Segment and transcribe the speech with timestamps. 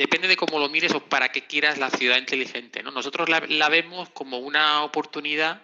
[0.00, 2.82] depende de cómo lo mires o para qué quieras la ciudad inteligente.
[2.82, 2.90] ¿no?
[2.90, 5.60] Nosotros la, vemos como una oportunidad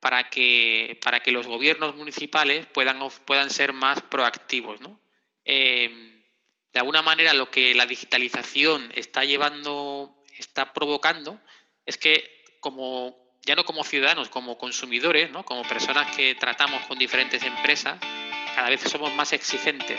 [0.00, 4.82] para que, para que los gobiernos municipales puedan, puedan ser más proactivos.
[4.82, 5.00] ¿no?
[5.46, 6.22] Em,
[6.74, 11.40] de alguna manera lo que la digitalización está llevando, está provocando,
[11.86, 13.16] es que como
[13.46, 15.46] ya no como ciudadanos, como consumidores, ¿no?
[15.46, 17.98] como personas que tratamos con diferentes empresas,
[18.54, 19.98] cada vez somos más exigentes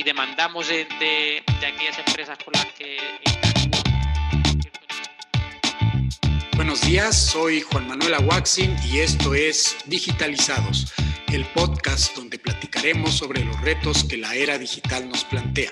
[0.00, 2.96] demandamos de, de, aquellas empresas con las que...
[6.56, 10.94] Buenos días, soy Juan Manuel Aguaxin y esto es Digitalizados,
[11.32, 15.70] el podcast donde platicaremos sobre los retos que la era digital nos plantea.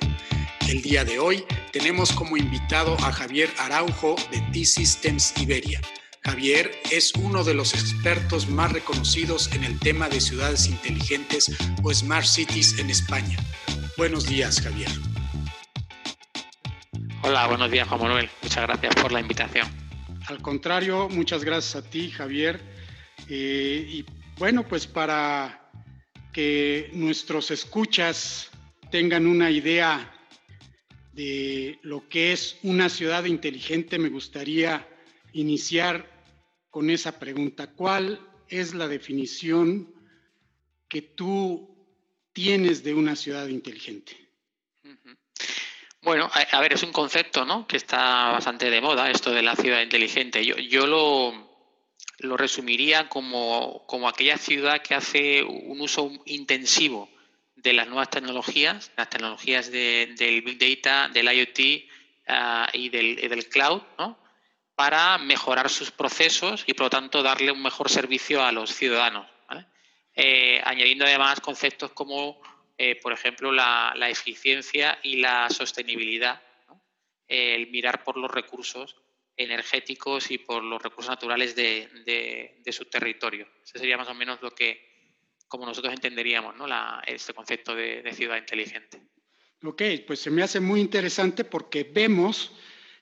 [0.68, 5.80] El día de hoy tenemos como invitado a Javier Araujo de T-Systems Iberia
[6.22, 11.50] Javier es uno de los expertos más reconocidos en el tema de ciudades inteligentes
[11.82, 13.38] o smart cities en España.
[13.96, 14.90] Buenos días, Javier.
[17.22, 18.30] Hola, buenos días, Juan Manuel.
[18.42, 19.68] Muchas gracias por la invitación.
[20.26, 22.60] Al contrario, muchas gracias a ti, Javier.
[23.28, 24.04] Eh, y
[24.38, 25.70] bueno, pues para
[26.32, 28.50] que nuestros escuchas
[28.90, 30.12] tengan una idea
[31.12, 34.88] de lo que es una ciudad inteligente, me gustaría
[35.32, 36.08] iniciar
[36.70, 37.72] con esa pregunta.
[37.72, 39.92] ¿Cuál es la definición
[40.88, 41.69] que tú
[42.32, 44.16] tienes de una ciudad inteligente?
[46.02, 47.66] Bueno, a, ver, es un concepto ¿no?
[47.66, 50.44] que está bastante de moda, esto de la ciudad inteligente.
[50.44, 51.50] Yo, yo lo,
[52.20, 57.10] lo resumiría como, como, aquella ciudad que hace un uso intensivo
[57.54, 61.84] de las nuevas tecnologías, las tecnologías del Big Data, del IoT
[62.28, 64.18] ah, y, del, y, del, cloud, ¿no?
[64.74, 69.26] para mejorar sus procesos y, por lo tanto, darle un mejor servicio a los ciudadanos.
[70.14, 72.40] Eh, añadiendo además conceptos como,
[72.76, 76.42] eh, por ejemplo, la, eficiencia y la sostenibilidad,
[77.28, 78.96] el mirar por los recursos
[79.36, 83.48] energéticos y por los recursos naturales de, su territorio.
[83.64, 86.66] Ese sería más o menos lo que, como nosotros entenderíamos, ¿no?
[87.06, 89.00] este concepto de, de ciudad inteligente.
[89.62, 92.52] Ok, pues se me hace muy interesante porque vemos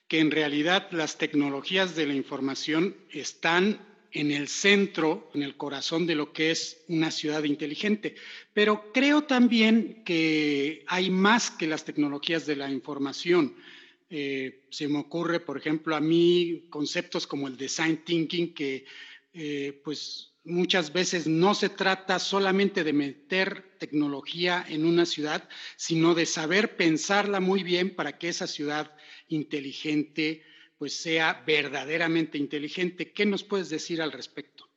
[0.09, 6.07] que en realidad las tecnologías de la información están en el centro, en el corazón
[6.07, 8.15] de lo que es una ciudad inteligente.
[8.53, 13.55] Pero creo también que hay más que las tecnologías de la información.
[14.11, 18.87] Eh, se me ocurre, por ejemplo, a mí conceptos como el design thinking, que
[19.35, 26.15] eh, pues muchas veces no se trata solamente de meter tecnología en una ciudad, sino
[26.15, 28.91] de saber pensarla muy bien para que esa ciudad
[29.29, 30.43] inteligente,
[30.79, 33.13] pues sea verdaderamente inteligente.
[33.13, 34.69] ¿Qué nos puedes decir al respecto?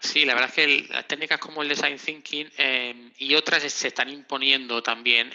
[0.00, 3.88] Sí, la verdad es que las técnicas como el design thinking em, y otras se
[3.88, 5.30] están imponiendo también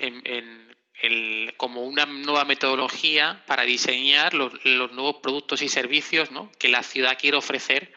[1.57, 6.29] como una nueva metodología para diseñar los, nuevos productos y servicios
[6.59, 7.91] que la ciudad quiere ofrecer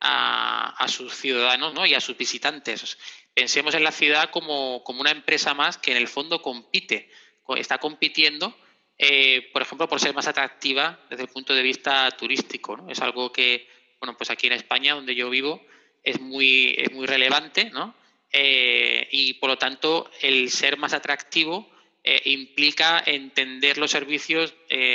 [0.00, 2.98] a, sus ciudadanos y a sus visitantes.
[3.34, 7.10] Pensemos en la ciudad como, como, una empresa más que en el fondo compite,
[7.56, 8.56] está compitiendo
[8.98, 12.86] eh, por ejemplo, por ser más atractiva desde el punto de vista turístico.
[12.88, 13.68] Es algo que,
[14.00, 15.64] bueno, pues aquí en España, donde yo vivo,
[16.02, 17.94] es muy, es muy relevante, ¿no?
[18.32, 21.70] Eh, y por lo tanto, el ser más atractivo
[22.02, 24.54] eh, implica entender los servicios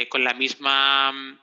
[0.10, 1.40] con la misma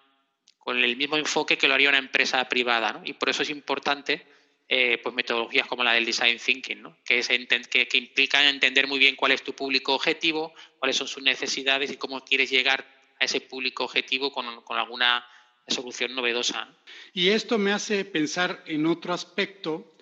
[0.58, 3.00] con el mismo enfoque que lo haría una empresa privada, ¿no?
[3.02, 4.26] Y por eso es importante
[4.70, 6.98] eh, pues metodologías como la del design thinking, ¿no?
[7.02, 11.08] que, es que, que, implican entender muy bien cuál es tu público objetivo, cuáles son
[11.08, 12.86] sus necesidades y cómo quieres llegar
[13.18, 14.46] a ese público objetivo con,
[14.76, 15.24] alguna
[15.66, 16.68] solución novedosa.
[17.14, 19.96] Y esto me hace pensar en otro aspecto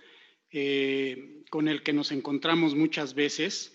[0.50, 3.72] eh, con el que nos encontramos muchas veces,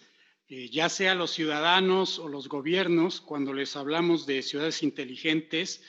[0.49, 5.83] eh, ya sea los ciudadanos o los gobiernos, cuando les hablamos de ciudades inteligentes,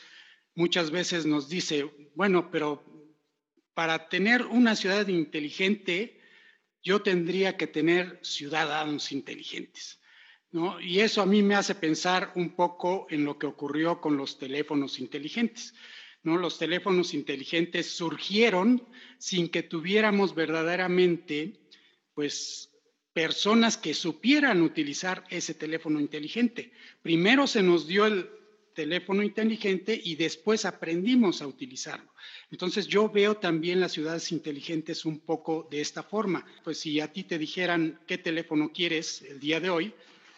[0.54, 2.84] muchas veces nos dice, bueno, pero
[3.74, 6.20] para tener una ciudad inteligente,
[6.82, 10.00] yo tendría que tener ciudadanos inteligentes.
[10.50, 10.80] ¿no?
[10.80, 14.38] Y eso a mí me hace pensar un poco en lo que ocurrió con los
[14.38, 15.74] teléfonos inteligentes.
[16.22, 16.36] ¿no?
[16.36, 18.86] Los teléfonos inteligentes surgieron
[19.18, 21.60] sin que tuviéramos verdaderamente,
[22.14, 22.68] pues,
[23.12, 26.72] personas que supieran utilizar ese teléfono inteligente.
[27.02, 28.30] Primero se nos dio el
[28.74, 32.12] teléfono inteligente y después aprendimos a utilizarlo.
[32.50, 36.44] Entonces yo veo también las ciudades inteligentes un poco de esta forma.
[36.64, 39.94] Pues si a ti te dijeran qué teléfono quieres el día de hoy,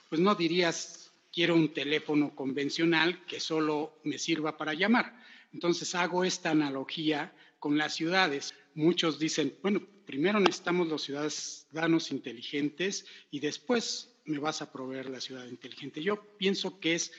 [0.09, 5.19] pues no dirías quiero un teléfono convencional que solo me sirva para llamar.
[5.53, 8.55] Entonces hago esta analogía con las ciudades.
[8.75, 15.21] Muchos dicen, bueno, primero necesitamos los ciudadanos inteligentes y después me vas a proveer la
[15.21, 16.03] ciudad inteligente.
[16.03, 17.13] Yo pienso que es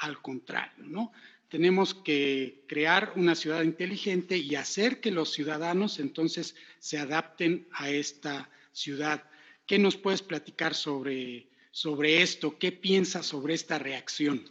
[0.00, 1.12] al contrario, ¿no?
[1.48, 7.90] Tenemos que crear una ciudad inteligente y hacer que los ciudadanos entonces se adapten a
[7.90, 9.24] esta ciudad.
[9.66, 12.56] ¿Qué nos puedes platicar sobre, sobre esto?
[12.58, 14.48] ¿Qué piensas sobre esta reacción?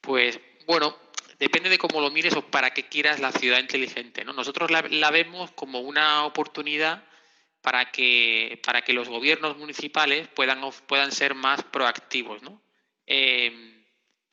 [0.00, 0.96] Pues bueno,
[1.38, 4.24] depende de cómo lo mires o para qué quieras la ciudad inteligente.
[4.24, 4.32] ¿no?
[4.32, 7.04] Nosotros la, vemos como una oportunidad
[7.60, 12.42] para que, para que los gobiernos municipales puedan, puedan ser más proactivos.
[12.42, 12.60] ¿no?
[13.06, 13.79] Eh,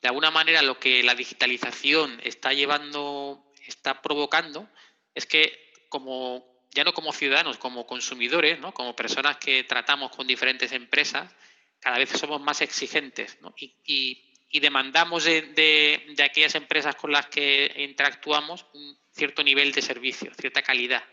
[0.02, 4.70] de alguna manera lo que la digitalización está llevando, está provocando,
[5.16, 8.74] es que como ya no como ciudadanos, como consumidores, ¿no?
[8.74, 11.34] como personas que tratamos con diferentes empresas,
[11.80, 13.38] cada vez somos más exigentes
[13.86, 14.24] y,
[14.60, 21.04] demandamos de, aquellas empresas con las que interactuamos un cierto nivel de servicio, cierta calidad.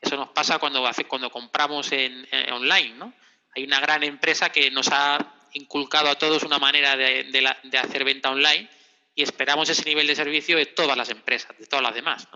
[0.00, 2.94] Eso nos pasa cuando, cuando compramos en, en online.
[2.96, 3.14] ¿no?
[3.54, 5.18] Hay una gran empresa que nos ha
[5.54, 8.68] inculcado a todos una manera de, hacer venta online
[9.14, 12.28] y esperamos ese nivel de servicio de todas las empresas, de todas las demás.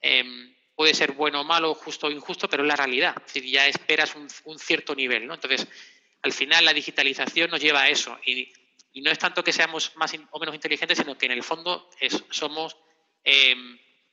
[0.00, 3.14] Em, puede ser bueno o malo, justo o injusto, pero es la realidad.
[3.18, 5.26] Es decir, ya esperas un, cierto nivel.
[5.26, 5.34] ¿no?
[5.34, 5.66] Entonces,
[6.22, 8.18] al final la digitalización nos lleva a eso.
[8.24, 8.52] Y,
[9.02, 11.88] no es tanto que seamos más o menos inteligentes, sino que en el fondo
[12.30, 12.76] somos,
[13.24, 13.54] eh,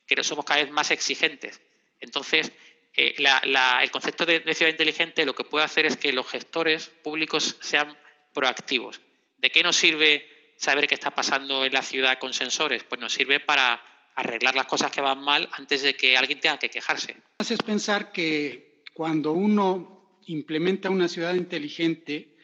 [0.06, 1.60] que somos cada vez más exigentes.
[1.98, 2.52] Entonces,
[2.96, 6.88] eh, el concepto de, de, ciudad inteligente lo que puede hacer es que los gestores
[7.02, 7.96] públicos sean
[8.36, 9.00] proactivos.
[9.38, 10.26] ¿De qué nos sirve
[10.58, 12.84] saber qué está pasando en la ciudad con sensores?
[12.84, 13.82] Pues nos sirve para
[14.14, 17.16] arreglar las cosas que van mal antes de que alguien tenga que quejarse.
[17.38, 22.36] Haces pensar que cuando uno implementa una ciudad inteligente,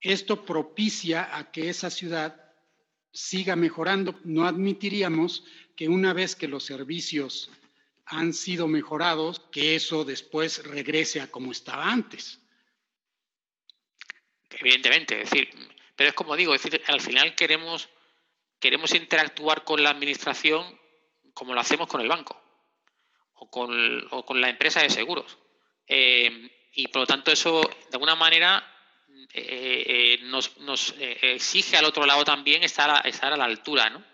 [0.00, 2.36] esto propicia a que esa ciudad
[3.12, 4.20] siga mejorando.
[4.24, 5.44] No admitiríamos
[5.76, 7.50] que una vez que los servicios
[8.06, 12.40] han sido mejorados, que eso después regrese a como estaba antes
[14.60, 15.50] evidentemente, es decir,
[15.96, 17.88] pero es como digo, es decir, al final queremos,
[18.58, 20.78] queremos interactuar con la administración
[21.34, 22.40] como lo hacemos con el banco
[23.34, 25.38] o con, o con la empresa de seguros.
[25.86, 28.64] Eh, y por lo tanto eso, de alguna manera,
[29.32, 33.90] eh, eh, nos, nos exige al otro lado también estar a, estar a la altura.
[33.90, 34.04] ¿no?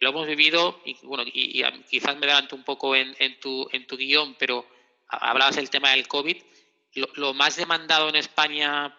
[0.00, 3.86] lo hemos vivido, y, bueno, y, quizás me adelanto un poco en, en, tu, en
[3.86, 4.66] tu guion, pero
[5.06, 6.36] hablabas del tema del COVID.
[7.14, 8.98] Lo más demandado en España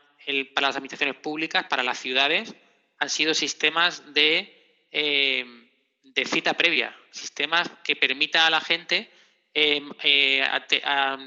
[0.54, 2.56] para las administraciones públicas, para las ciudades,
[3.00, 5.46] han sido sistemas de, eh,
[6.26, 9.12] cita previa, sistemas que permitan a la gente,
[9.54, 10.48] em, eh,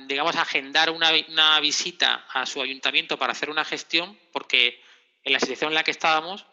[0.06, 4.80] digamos, agendar una, una, visita a su ayuntamiento para hacer una gestión, porque
[5.22, 6.46] en la situación en la que estábamos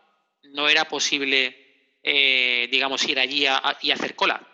[0.44, 3.46] no era posible, eh, digamos, ir allí
[3.82, 4.46] y hacer cola.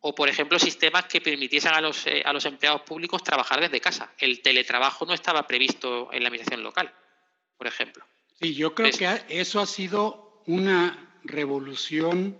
[0.00, 4.14] O, por ejemplo, sistemas que permitiesen a los, a los empleados públicos trabajar desde casa.
[4.18, 6.94] El teletrabajo no estaba previsto en la administración local
[7.58, 8.04] por ejemplo.
[8.40, 12.38] Sí, yo creo que eso ha sido una revolución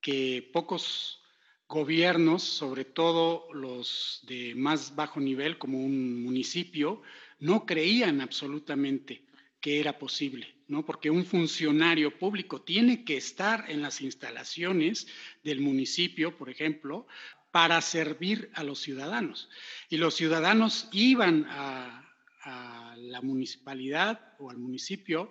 [0.00, 1.22] que pocos
[1.66, 7.02] gobiernos, sobre todo los de más bajo nivel, como un municipio,
[7.40, 9.24] no creían absolutamente
[9.60, 10.84] que era posible, ¿no?
[10.84, 15.06] Porque un funcionario público tiene que estar en las instalaciones
[15.42, 17.06] del municipio, por ejemplo,
[17.50, 19.48] para servir a los ciudadanos.
[19.88, 22.06] Y los ciudadanos iban a,
[22.42, 25.30] a la municipalidad o al municipio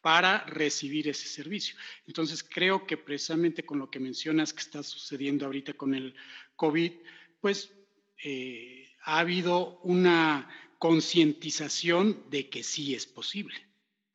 [0.00, 1.76] para recibir ese servicio.
[2.06, 6.14] Entonces, creo que precisamente con lo que mencionas que está sucediendo ahorita con el
[6.56, 6.92] COVID,
[7.40, 7.72] pues
[8.22, 13.56] eh, ha habido una concientización de que sí es posible.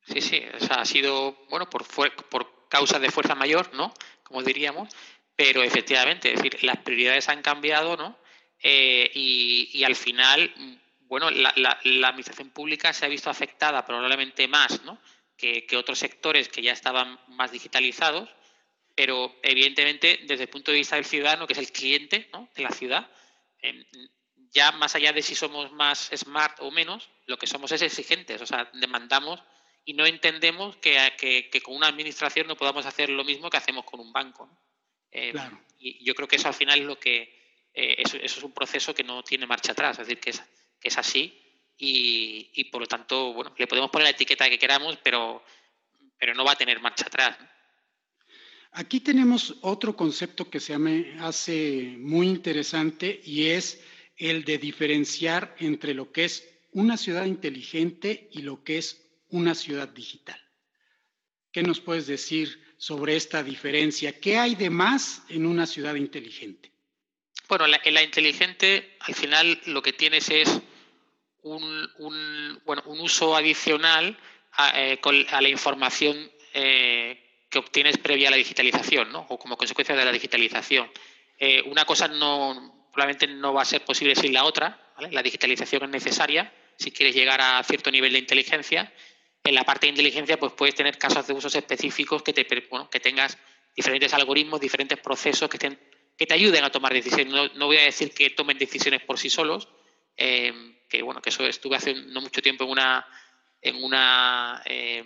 [0.04, 1.84] Sí, sí, o sea, ha sido, bueno, por,
[2.28, 3.92] por causa de fuerza mayor, ¿no?
[4.22, 4.88] Como diríamos,
[5.34, 8.16] pero efectivamente, es decir, las prioridades han cambiado, ¿no?
[8.62, 10.52] Eh, y, y, al final
[11.10, 11.50] bueno, la,
[12.08, 14.80] administración pública se ha visto afectada probablemente más
[15.36, 18.30] que, otros sectores que ya estaban más digitalizados,
[18.94, 22.70] pero evidentemente desde el punto de vista del ciudadano, que es el cliente de la
[22.70, 23.10] ciudad,
[23.60, 23.84] em,
[24.52, 28.40] ya más allá de si somos más smart o menos, lo que somos es exigentes,
[28.40, 29.42] o sea, demandamos
[29.84, 33.98] y no entendemos que, con una administración no podamos hacer lo mismo que hacemos con
[33.98, 34.48] un banco.
[35.10, 35.36] Em,
[35.76, 37.40] y yo creo que eso al final es lo que
[37.74, 40.42] eh, eso, eso, es un proceso que no tiene marcha atrás, es decir, que es
[40.80, 41.36] que es así
[41.82, 45.42] y, por lo tanto, bueno, le podemos poner la etiqueta que queramos, pero,
[46.18, 47.38] pero no va a tener marcha atrás.
[48.72, 53.82] Aquí tenemos otro concepto que se me hace muy interesante y es
[54.16, 59.54] el de diferenciar entre lo que es una ciudad inteligente y lo que es una
[59.54, 60.40] ciudad digital.
[61.50, 64.20] ¿Qué nos puedes decir sobre esta diferencia?
[64.20, 66.70] ¿Qué hay de más en una ciudad inteligente?
[67.48, 70.60] Bueno, en la inteligente al final lo que tienes es
[71.42, 74.18] un, un, bueno, un uso adicional
[74.52, 79.26] a, eh, a, la información que obtienes previa a la digitalización, ¿no?
[79.28, 80.90] o como consecuencia de la digitalización.
[81.66, 84.92] una cosa no, probablemente no va a ser posible sin la otra.
[85.10, 88.92] La digitalización es necesaria si quieres llegar a cierto nivel de inteligencia.
[89.44, 93.00] En la parte de inteligencia, pues puedes tener casos de usos específicos que te que
[93.00, 93.38] tengas
[93.76, 97.54] diferentes algoritmos, diferentes procesos que, que te ayuden a tomar decisiones.
[97.54, 99.68] No, voy a decir que tomen decisiones por sí solos,
[100.16, 100.52] eh,
[100.90, 103.06] que bueno, que eso estuve hace no mucho tiempo en una
[103.62, 105.04] en una eh,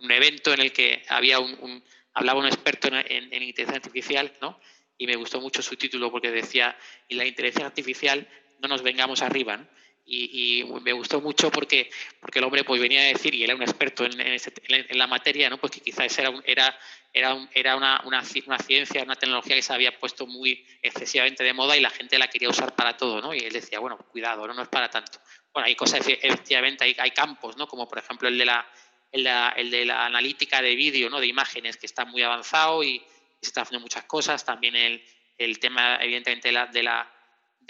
[0.00, 1.82] un evento en el que había un,
[2.14, 4.60] hablaba un experto en, en, inteligencia artificial, ¿no?
[4.98, 6.76] Y me gustó mucho su título porque decía,
[7.08, 8.26] y la inteligencia artificial
[8.60, 9.66] no nos vengamos arriba, ¿no?
[10.04, 11.90] Y, me gustó mucho porque,
[12.20, 15.06] porque el hombre pues venía a decir, y él era un experto en, en, la
[15.06, 15.58] materia, ¿no?
[15.58, 16.78] pues que quizás era, era,
[17.12, 18.22] era, era una, una,
[18.58, 22.28] ciencia, una tecnología que se había puesto muy excesivamente de moda y la gente la
[22.28, 23.34] quería usar para todo, ¿no?
[23.34, 25.20] y él decía, bueno, cuidado, no, no es para tanto.
[25.52, 27.68] Bueno, hay cosas, efectivamente, hay, hay campos, ¿no?
[27.68, 28.66] como por ejemplo el de la,
[29.12, 31.20] el de la, analítica de vídeo, ¿no?
[31.20, 33.02] de imágenes, que está muy avanzado y,
[33.40, 35.02] se está haciendo muchas cosas, también el,
[35.38, 37.10] el tema, evidentemente, de la, de la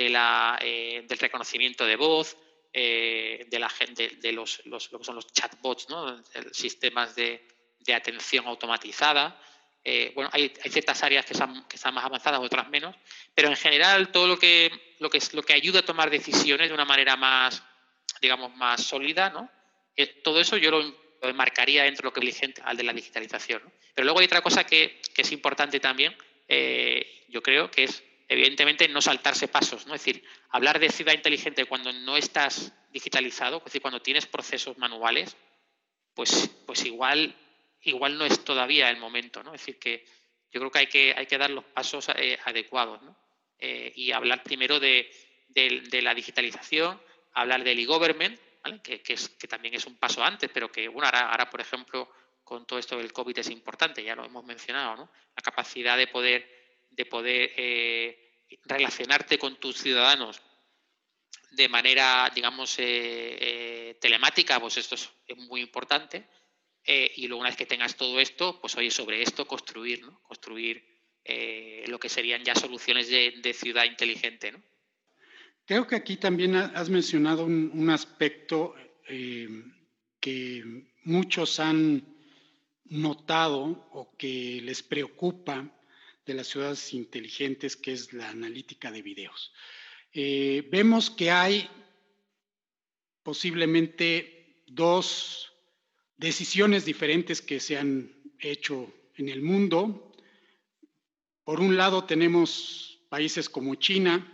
[0.01, 2.35] de la, eh, del reconocimiento de voz,
[2.73, 6.25] eh, de la gente, de los, los, lo que son los chatbots, ¿no?
[6.53, 7.47] sistemas de,
[7.81, 9.39] de, atención automatizada.
[9.85, 12.97] Eh, bueno, hay, hay, ciertas áreas que están, que están más avanzadas, otras menos,
[13.35, 16.69] pero en general todo lo que, lo que, es, lo que ayuda a tomar decisiones
[16.69, 17.63] de una manera más,
[18.23, 19.51] digamos, más sólida, ¿no?
[20.25, 23.63] todo eso yo lo, marcaría dentro de lo que es al de la digitalización.
[23.95, 26.17] Pero luego hay otra cosa que, que es importante también,
[27.29, 29.95] yo creo, que es evidentemente no saltarse pasos, ¿no?
[29.95, 34.79] Es decir, hablar de ciudad inteligente cuando no estás digitalizado, es decir, cuando tienes procesos
[34.79, 35.37] manuales,
[36.15, 37.35] pues, pues igual,
[37.83, 39.53] igual no es todavía el momento, ¿no?
[39.53, 40.05] Es decir, que
[40.53, 43.17] yo creo que hay que, hay que dar los pasos eh, adecuados, ¿no?
[43.59, 45.11] Eh, y hablar primero de,
[46.01, 48.81] la digitalización, hablar del e-government, ¿vale?
[48.81, 52.09] que, es, que también es un paso antes, pero que, bueno, ahora, ahora, por ejemplo,
[52.45, 55.11] con todo esto del COVID es importante, ya lo hemos mencionado, ¿no?
[55.37, 56.60] La capacidad de poder
[56.91, 60.41] de poder eh, relacionarte con tus ciudadanos
[61.53, 62.85] de manera, digamos, eh,
[63.41, 65.11] eh, telemática, pues esto es,
[65.49, 66.29] muy importante.
[66.85, 70.21] y luego una vez que tengas todo esto, pues oye, sobre esto construir, ¿no?
[70.23, 70.83] Construir
[71.87, 74.63] lo que serían ya soluciones de, ciudad inteligente, ¿no?
[75.67, 78.75] Creo que aquí también has mencionado un aspecto
[80.21, 80.65] que
[81.05, 82.11] muchos han
[82.87, 85.71] notado o que les preocupa
[86.31, 89.53] de las ciudades inteligentes, que es la analítica de videos.
[90.13, 91.69] Eh, vemos que hay
[93.25, 95.53] posiblemente dos
[96.17, 100.13] decisiones diferentes que se han hecho en el mundo.
[101.43, 104.25] Por un lado tenemos países como China,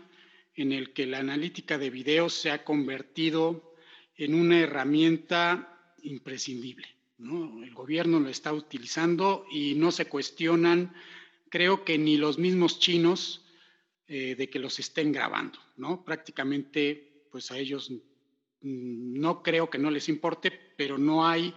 [0.54, 3.74] en el que la analítica de videos se ha convertido
[4.16, 6.88] en una herramienta imprescindible.
[7.18, 10.94] El gobierno lo está utilizando y no se cuestionan
[11.56, 13.42] creo que ni los mismos chinos
[14.08, 16.04] eh, de que los estén grabando, ¿no?
[16.04, 17.90] Prácticamente, pues a ellos
[18.60, 21.54] no creo que no les importe, pero no hay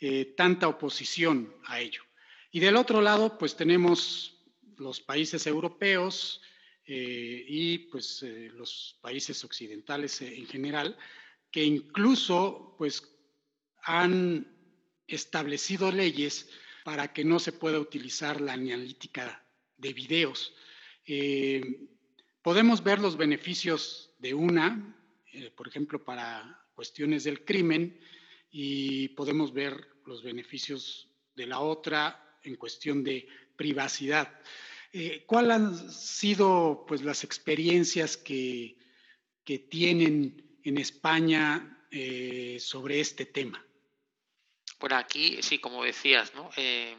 [0.00, 2.02] eh, tanta oposición a ello.
[2.50, 4.42] Y del otro lado, pues tenemos
[4.78, 6.40] los países europeos
[6.86, 8.24] eh, y pues
[8.54, 10.96] los países occidentales en general,
[11.50, 13.02] que incluso pues
[13.82, 14.46] han
[15.06, 16.48] establecido leyes
[16.86, 19.44] para que no se pueda utilizar la analítica
[19.76, 20.54] de videos.
[21.04, 21.60] Eh,
[22.40, 24.96] podemos ver los beneficios de una,
[25.32, 27.98] eh, por ejemplo, para cuestiones del crimen,
[28.52, 33.26] y podemos ver los beneficios de la otra en cuestión de
[33.56, 34.40] privacidad.
[34.92, 38.78] Eh, ¿Cuáles han sido pues, las experiencias que,
[39.42, 41.84] que tienen en España
[42.58, 43.66] sobre este tema?
[44.78, 46.50] Bueno, aquí sí, como decías, ¿no?
[46.56, 46.94] Eh,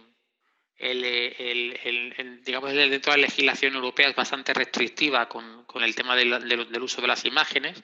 [0.77, 6.81] el, el, digamos, dentro de la legislación europea es bastante restrictiva con, el tema del,
[6.81, 7.83] uso de las imágenes.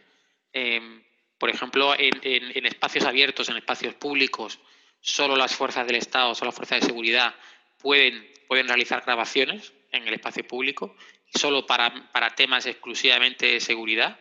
[0.52, 1.04] Em,
[1.38, 4.60] por ejemplo, en, espacios abiertos, en espacios públicos,
[5.02, 7.36] solo las fuerzas del Estado, solo las fuerzas de seguridad
[7.80, 10.96] pueden, pueden realizar grabaciones en el espacio público,
[11.34, 14.20] solo para, para temas exclusivamente de seguridad.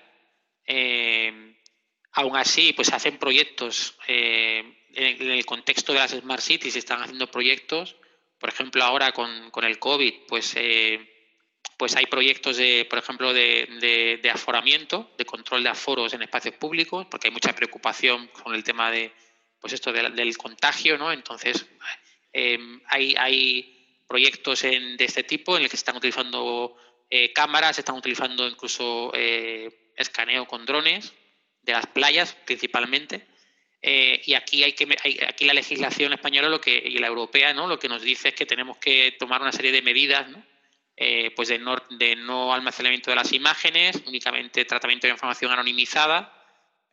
[0.65, 1.57] Em,
[2.13, 7.31] aún así, pues hacen proyectos eh, en el contexto de las Smart Cities están haciendo
[7.31, 7.97] proyectos,
[8.43, 11.09] por ejemplo, ahora con, con el COVID, pues, eh,
[11.77, 16.57] pues hay proyectos, de, por ejemplo, de, de, aforamiento, de control de aforos en espacios
[16.57, 19.13] públicos, porque hay mucha preocupación con el tema de,
[19.61, 21.13] pues esto del contagio, ¿no?
[21.13, 21.67] Entonces,
[22.33, 26.77] eh, hay, hay proyectos en, de este tipo en el que se están utilizando
[27.11, 29.13] eh, cámaras, se están utilizando incluso
[29.95, 31.13] escaneo con drones
[31.63, 33.25] de las playas principalmente
[33.85, 34.87] Eh, y aquí hay que
[35.27, 37.67] aquí la legislación española lo que, y la europea ¿no?
[37.67, 40.47] lo que nos dice es que tenemos que tomar una serie de medidas ¿no?
[40.97, 46.33] Eh, pues de no, de no almacenamiento de las imágenes, únicamente tratamiento de información anonimizada.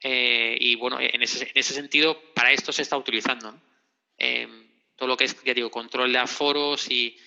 [0.01, 3.53] Eh, y bueno, en ese, en ese, sentido, para esto se está utilizando.
[4.95, 7.19] todo lo que es, ya digo, control de aforos y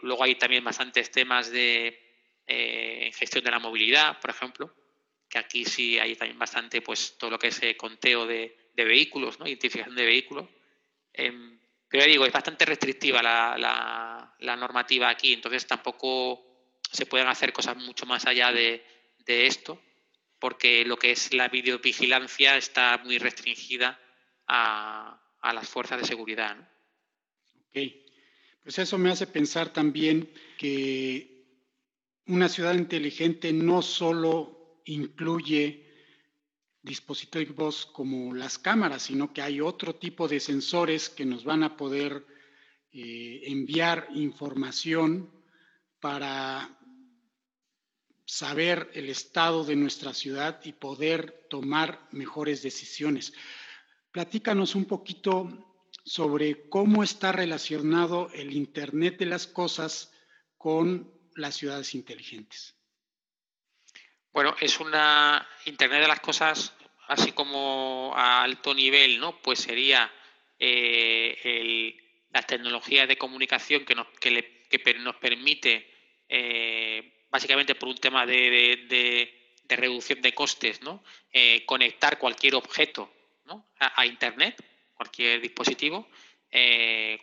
[0.00, 2.00] luego hay también bastantes temas de
[3.14, 4.74] gestión de la movilidad, por ejemplo
[5.36, 9.46] aquí sí hay también bastante, pues todo lo que es eh, conteo de, vehículos, ¿no?
[9.46, 10.48] identificación de vehículos.
[11.12, 16.44] Em, pero ya digo, es bastante restrictiva la, normativa aquí, entonces tampoco
[16.90, 18.84] se pueden hacer cosas mucho más allá de,
[19.26, 19.80] esto,
[20.38, 23.98] porque lo que es la videovigilancia está muy restringida
[24.46, 26.56] a, las fuerzas de seguridad.
[27.68, 27.78] Ok,
[28.62, 31.36] pues eso me hace pensar también que
[32.26, 34.55] una ciudad inteligente no solo
[34.86, 35.84] incluye
[36.82, 41.76] dispositivos como las cámaras, sino que hay otro tipo de sensores que nos van a
[41.76, 42.24] poder
[42.92, 45.30] eh, enviar información
[46.00, 46.78] para
[48.24, 53.32] saber el estado de nuestra ciudad y poder tomar mejores decisiones.
[54.12, 60.12] Platícanos un poquito sobre cómo está relacionado el Internet de las Cosas
[60.56, 62.76] con las ciudades inteligentes.
[64.36, 66.74] Bueno, es una Internet de las cosas,
[67.08, 69.40] así como a alto nivel, ¿no?
[69.40, 70.12] Pues sería
[70.58, 71.96] eh,
[72.34, 74.08] las tecnologías de comunicación que nos,
[74.98, 75.90] nos permite,
[76.28, 81.02] eh, básicamente por un tema de, reducción de costes, ¿no?
[81.32, 83.10] Eh, conectar cualquier objeto
[83.78, 84.62] a, Internet,
[84.92, 86.10] cualquier dispositivo,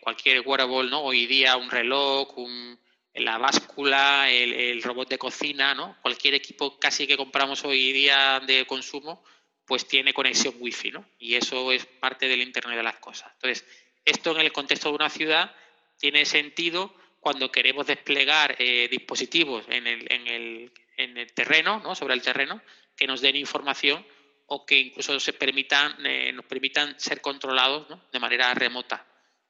[0.00, 1.02] cualquier wearable, ¿no?
[1.02, 2.76] Hoy día un reloj, un,
[3.14, 5.96] la báscula, el, robot de cocina, ¿no?
[6.02, 9.22] Cualquier equipo casi que compramos hoy día de consumo,
[9.64, 11.06] pues tiene conexión wifi, ¿no?
[11.18, 13.32] Y eso es parte del Internet de las cosas.
[13.34, 13.64] Entonces,
[14.04, 15.54] esto en el contexto de una ciudad
[15.98, 21.94] tiene sentido cuando queremos desplegar eh, dispositivos en el, en, el, en el, terreno, ¿no?
[21.94, 22.60] Sobre el terreno,
[22.96, 24.04] que nos den información
[24.46, 29.06] o que incluso se permitan, eh, nos permitan ser controlados de manera remota.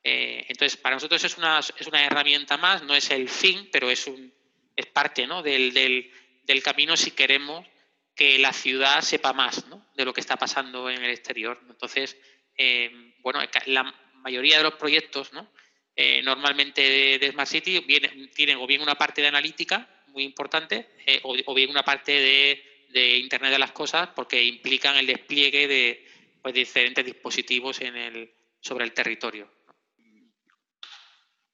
[0.07, 3.91] Eh, entonces, para nosotros es una, es una herramienta más, no es el fin, pero
[3.91, 4.33] es, un,
[4.77, 5.43] es parte ¿no?
[5.43, 7.67] del, del, camino si queremos
[8.15, 9.87] que la ciudad sepa más ¿no?
[9.97, 11.59] de lo que está pasando en el exterior.
[11.71, 12.19] Entonces,
[12.59, 15.51] eh, bueno, la mayoría de los proyectos ¿no?
[15.97, 20.89] Eh, normalmente de, Smart City vienen, tienen o bien una parte de analítica muy importante
[21.23, 26.07] o, bien una parte de, de, Internet de las Cosas porque implican el despliegue de,
[26.43, 29.54] pues, diferentes dispositivos en el, sobre el territorio.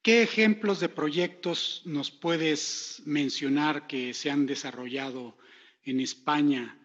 [0.01, 5.37] ¿Qué ejemplos de proyectos nos puedes mencionar que se han desarrollado
[5.83, 6.75] en España?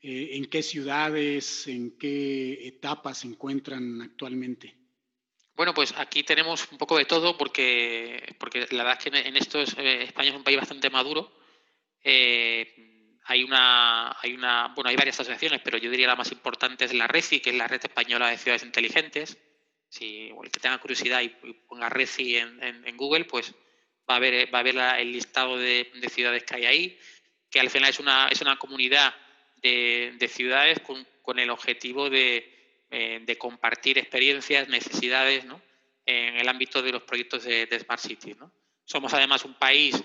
[0.00, 4.74] Eh, ¿En qué ciudades, en qué etapas se encuentran actualmente?
[5.54, 9.36] Bueno, pues aquí tenemos un poco de todo porque, porque la verdad es que en
[9.36, 11.30] esto eh, España es un país bastante maduro.
[12.02, 16.86] Eh, hay una, hay una, bueno, hay varias asociaciones, pero yo diría la más importante
[16.86, 19.36] es la RECI, que es la Red Española de Ciudades Inteligentes
[19.92, 21.28] si el que tenga curiosidad y,
[21.68, 23.54] ponga Reci en, Google, pues
[24.08, 26.98] va a ver, va a ver el listado de, ciudades que hay ahí,
[27.50, 29.14] que al final es una, es una comunidad
[29.56, 35.60] de, ciudades con, el objetivo eh, de, compartir experiencias, necesidades ¿no?
[36.06, 38.32] en el ámbito de los proyectos de, Smart City.
[38.32, 38.50] ¿no?
[38.86, 40.02] Somos además un país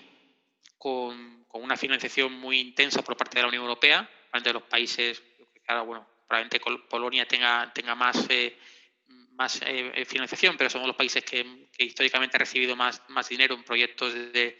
[0.78, 4.10] con, una financiación muy intensa por parte de la Unión Europea,
[4.43, 5.23] de los países,
[5.65, 8.30] claro, bueno, probablemente Polonia tenga, tenga más...
[8.30, 8.58] Eh,
[9.38, 11.45] más eh, eh, financiación, pero somos los países que,
[11.78, 14.58] históricamente han recibido más, más dinero en proyectos de,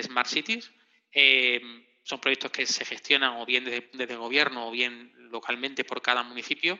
[0.00, 0.70] Smart Cities.
[1.12, 1.60] Eh,
[2.02, 6.22] son proyectos que se gestionan o bien desde, el gobierno o bien localmente por cada
[6.22, 6.78] municipio.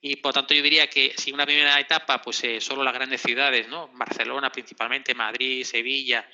[0.00, 3.68] Y por tanto yo diría que si una primera etapa, pues solo las grandes ciudades,
[3.68, 3.88] ¿no?
[3.94, 6.28] Barcelona principalmente, Madrid, Sevilla,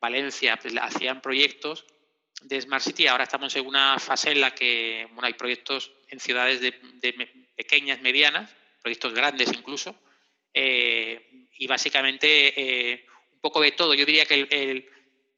[0.00, 1.84] Valencia, pues hacían proyectos
[2.42, 3.06] de Smart City.
[3.06, 7.48] Ahora estamos en una fase en la que bueno, hay proyectos en ciudades de, de
[7.56, 9.94] pequeñas, medianas, proyectos grandes incluso,
[10.54, 13.94] eh, y básicamente eh, un poco de todo.
[13.94, 14.88] Yo diría que el,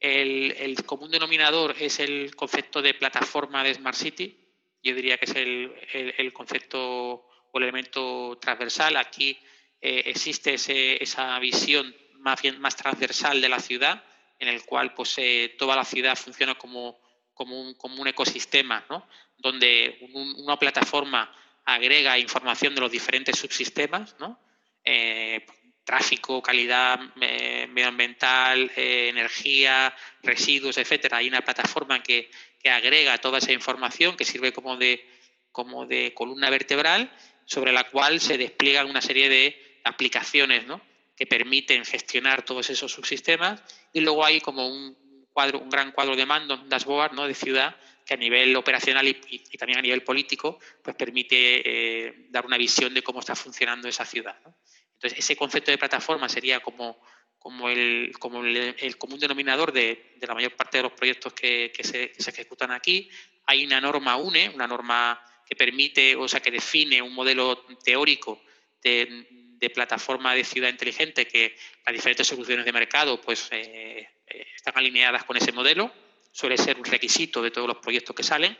[0.00, 4.36] el, común denominador es el concepto de plataforma de Smart City,
[4.82, 6.80] yo diría que es el, concepto
[7.52, 8.96] o el elemento transversal.
[8.96, 9.38] Aquí
[9.80, 14.02] eh, existe esa visión más, bien, más transversal de la ciudad,
[14.38, 15.16] en el cual pues,
[15.58, 16.98] toda la ciudad funciona como,
[17.34, 19.06] como, un, como un ecosistema, ¿no?
[19.36, 21.34] donde una plataforma
[21.74, 24.38] agrega información de los diferentes subsistemas, ¿no?
[24.84, 25.46] Eh,
[25.84, 31.18] tráfico, calidad medioambiental, eh, energía, residuos, etcétera.
[31.18, 32.30] Hay una plataforma que,
[32.62, 35.02] agrega toda esa información que sirve como de,
[35.50, 37.10] como de columna vertebral
[37.46, 40.82] sobre la cual se despliegan una serie de aplicaciones ¿no?
[41.16, 43.62] que permiten gestionar todos esos subsistemas
[43.94, 44.94] y luego hay como un
[45.32, 47.26] cuadro, un gran cuadro de mando, un dashboard ¿no?
[47.26, 47.74] de ciudad
[48.10, 51.36] que a nivel operacional y, también a nivel político pues permite
[52.08, 54.36] eh, dar una visión de cómo está funcionando esa ciudad.
[54.94, 57.00] Entonces, ese concepto de plataforma sería como,
[57.38, 62.10] como, el, como el, común denominador de, la mayor parte de los proyectos que, se,
[62.28, 63.08] ejecutan aquí.
[63.46, 68.42] Hay una norma UNE, una norma que permite, o sea, que define un modelo teórico
[68.82, 71.54] de, plataforma de ciudad inteligente que
[71.86, 75.92] las diferentes soluciones de mercado pues eh, eh, están alineadas con ese modelo
[76.32, 78.56] suele ser un requisito de todos los proyectos que salen.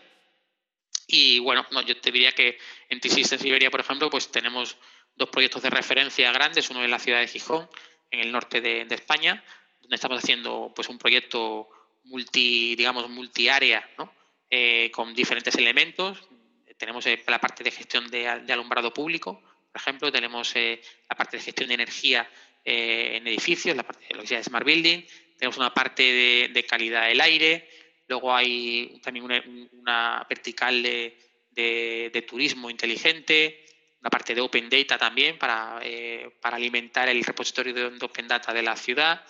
[1.06, 4.76] Y bueno, yo te diría que en T-Systems Iberia, por ejemplo, pues tenemos
[5.16, 7.68] dos proyectos de referencia grandes, uno en la ciudad de Gijón,
[8.11, 9.44] en el norte de, España,
[9.80, 11.68] donde estamos haciendo pues un proyecto
[12.04, 14.12] multi, digamos, multiárea, ¿no?
[14.48, 16.28] Eh, con diferentes elementos.
[16.76, 21.37] Tenemos eh, la parte de gestión de, alumbrado público, por ejemplo, tenemos eh, la parte
[21.37, 22.28] de gestión de energía
[22.64, 25.02] en edificios, la parte de lo que se llama Smart Building,
[25.40, 27.66] tenemos una parte de, calidad del aire,
[28.07, 33.64] luego hay también una, vertical de, turismo inteligente,
[34.03, 38.62] una parte de Open Data también para, eh, alimentar el repositorio de Open Data de
[38.62, 39.24] la ciudad,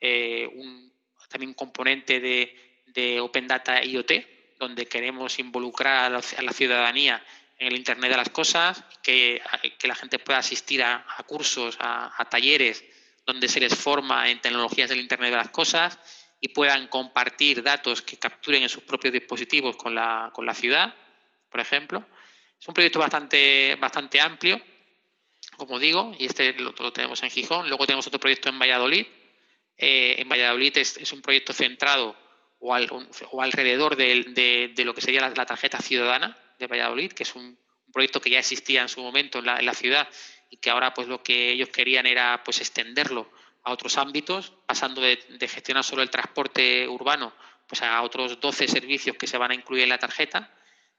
[0.00, 0.50] eh,
[1.28, 7.24] también un componente de, Open Data IoT, donde queremos involucrar a la, ciudadanía
[7.56, 9.40] en el Internet de las Cosas, que,
[9.84, 12.84] la gente pueda asistir a, cursos, a talleres
[13.26, 15.98] donde se les forma en tecnologías del Internet de las Cosas
[16.40, 20.94] y puedan compartir datos que capturen en sus propios dispositivos con la, con la ciudad,
[21.48, 22.04] por ejemplo.
[22.60, 24.60] Es un proyecto bastante, bastante amplio,
[25.56, 27.68] como digo, y este lo, tenemos en Gijón.
[27.68, 29.06] Luego tenemos otro proyecto en Valladolid.
[29.76, 32.16] Eh, en Valladolid es, un proyecto centrado
[32.58, 32.76] o,
[33.30, 37.58] o alrededor de, lo que sería la, tarjeta ciudadana de Valladolid, que es un,
[37.92, 40.08] proyecto que ya existía en su momento en la, en la ciudad
[40.52, 43.32] y que ahora pues lo que ellos querían era pues extenderlo
[43.64, 47.32] a otros ámbitos, pasando de, gestionar solo el transporte urbano
[47.66, 50.54] pues a otros 12 servicios que se van a incluir en la tarjeta.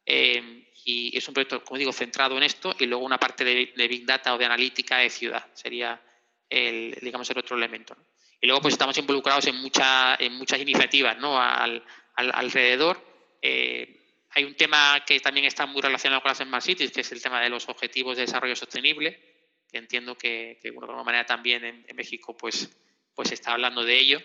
[0.05, 3.87] Eh, y es un proyecto, como digo, centrado en esto y luego una parte de,
[3.87, 6.01] Big Data o de analítica de ciudad sería
[6.49, 7.95] el, digamos, el otro elemento.
[8.41, 11.39] Y luego pues estamos involucrados en, mucha, en muchas iniciativas ¿no?
[11.39, 11.85] al,
[12.15, 12.99] alrededor.
[13.39, 13.99] Eh,
[14.31, 17.21] hay un tema que también está muy relacionado con las Smart Cities, que es el
[17.21, 19.32] tema de los objetivos de desarrollo sostenible
[19.77, 22.69] entiendo que, de alguna manera también en, México pues,
[23.15, 24.21] pues está hablando de ello.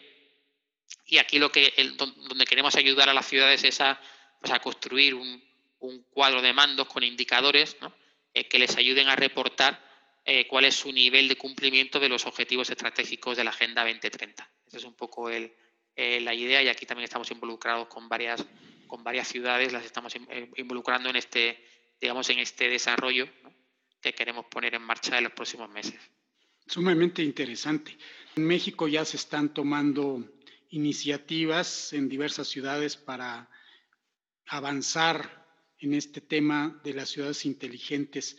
[1.06, 4.00] Y aquí lo que donde queremos ayudar a las ciudades es a,
[4.40, 5.46] pues a construir un,
[6.10, 7.76] cuadro de mandos con indicadores
[8.34, 9.80] eh, que les ayuden a reportar
[10.24, 14.50] eh, cuál es su nivel de cumplimiento de los objetivos estratégicos de la Agenda 2030.
[14.66, 15.52] Esa es un poco el,
[15.94, 18.44] eh, la idea y aquí también estamos involucrados con varias,
[18.88, 20.12] con varias ciudades, las estamos
[20.56, 21.64] involucrando en este,
[22.00, 23.28] digamos, en este desarrollo
[24.00, 26.00] que queremos poner en marcha en los próximos meses.
[26.66, 27.96] Sumamente interesante.
[28.36, 30.24] En México ya se están tomando
[30.70, 33.48] iniciativas en diversas ciudades para
[34.46, 35.46] avanzar
[35.78, 38.36] en este tema de las ciudades inteligentes.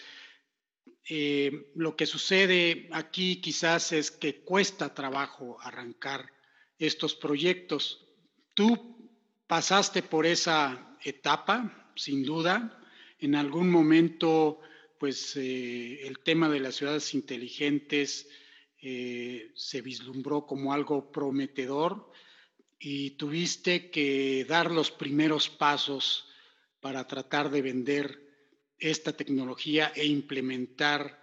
[1.08, 6.32] Eh, lo que sucede aquí quizás es que cuesta trabajo arrancar
[6.78, 8.06] estos proyectos.
[8.54, 9.12] Tú
[9.48, 12.80] pasaste por esa etapa, sin duda.
[13.18, 14.62] En algún momento
[15.00, 18.28] pues eh, el tema de las ciudades inteligentes
[18.82, 22.12] eh, se vislumbró como algo prometedor
[22.78, 26.28] y tuviste que dar los primeros pasos
[26.82, 28.30] para tratar de vender
[28.78, 31.20] esta tecnología e implementar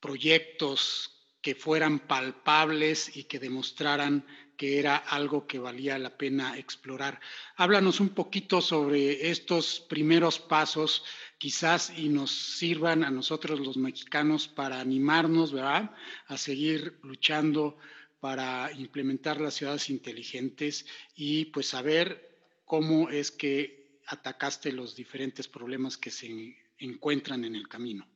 [0.00, 4.26] proyectos que fueran palpables y que demostraran
[4.58, 7.20] que era algo que valía la pena explorar.
[7.56, 11.04] Háblanos un poquito sobre estos primeros pasos,
[11.38, 15.90] quizás y nos sirvan a nosotros los mexicanos para animarnos, ¿verdad?,
[16.26, 17.78] a seguir luchando
[18.20, 22.28] para implementar las ciudades inteligentes y pues saber
[22.64, 28.06] cómo es que atacaste los diferentes problemas que se encuentran en el camino.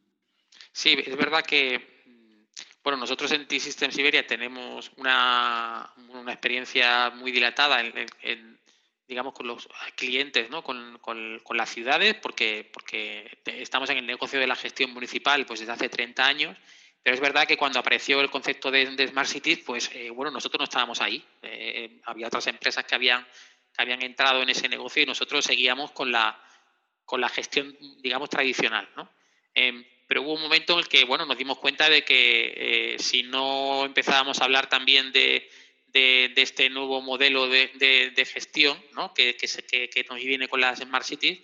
[0.73, 1.93] Sí, es verdad que
[2.83, 5.93] bueno, nosotros en T-Systems Iberia tenemos una,
[6.27, 8.59] experiencia muy dilatada en,
[9.13, 10.63] digamos, con los clientes, ¿no?
[10.63, 10.99] con,
[11.51, 15.91] las ciudades, porque, porque estamos en el negocio de la gestión municipal pues desde hace
[15.91, 16.57] 30 años,
[17.03, 20.61] pero es verdad que cuando apareció el concepto de, Smart Cities, pues eh, bueno, nosotros
[20.61, 21.23] no estábamos ahí.
[21.43, 23.23] Eh, había otras empresas que habían,
[23.77, 26.43] que habían entrado en ese negocio y nosotros seguíamos con la,
[27.05, 28.89] con la gestión, digamos, tradicional.
[28.97, 29.11] ¿no?
[29.53, 32.99] Em, pero hubo un momento en el que bueno, nos dimos cuenta de que eh,
[32.99, 35.51] si no empezábamos a hablar también de,
[35.93, 39.13] este nuevo modelo de, gestión ¿no?
[39.13, 41.41] que, que, nos viene con las Smart Cities,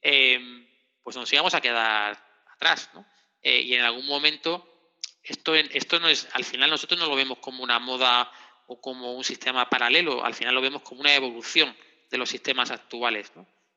[0.00, 0.66] em,
[1.02, 2.90] pues nos íbamos a quedar atrás.
[2.94, 3.06] ¿no?
[3.42, 7.38] Eh, y en algún momento, esto, esto no es, al final nosotros no lo vemos
[7.38, 8.30] como una moda
[8.66, 11.76] o como un sistema paralelo, al final lo vemos como una evolución
[12.10, 13.32] de los sistemas actuales.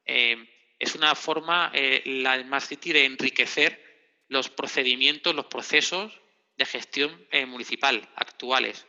[0.06, 3.84] Eh, es una forma, eh, la Smart City, de enriquecer
[4.28, 6.20] los procedimientos, los procesos
[6.58, 8.86] de gestión municipal actuales.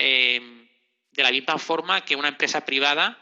[0.00, 3.18] De la misma forma que una empresa privada,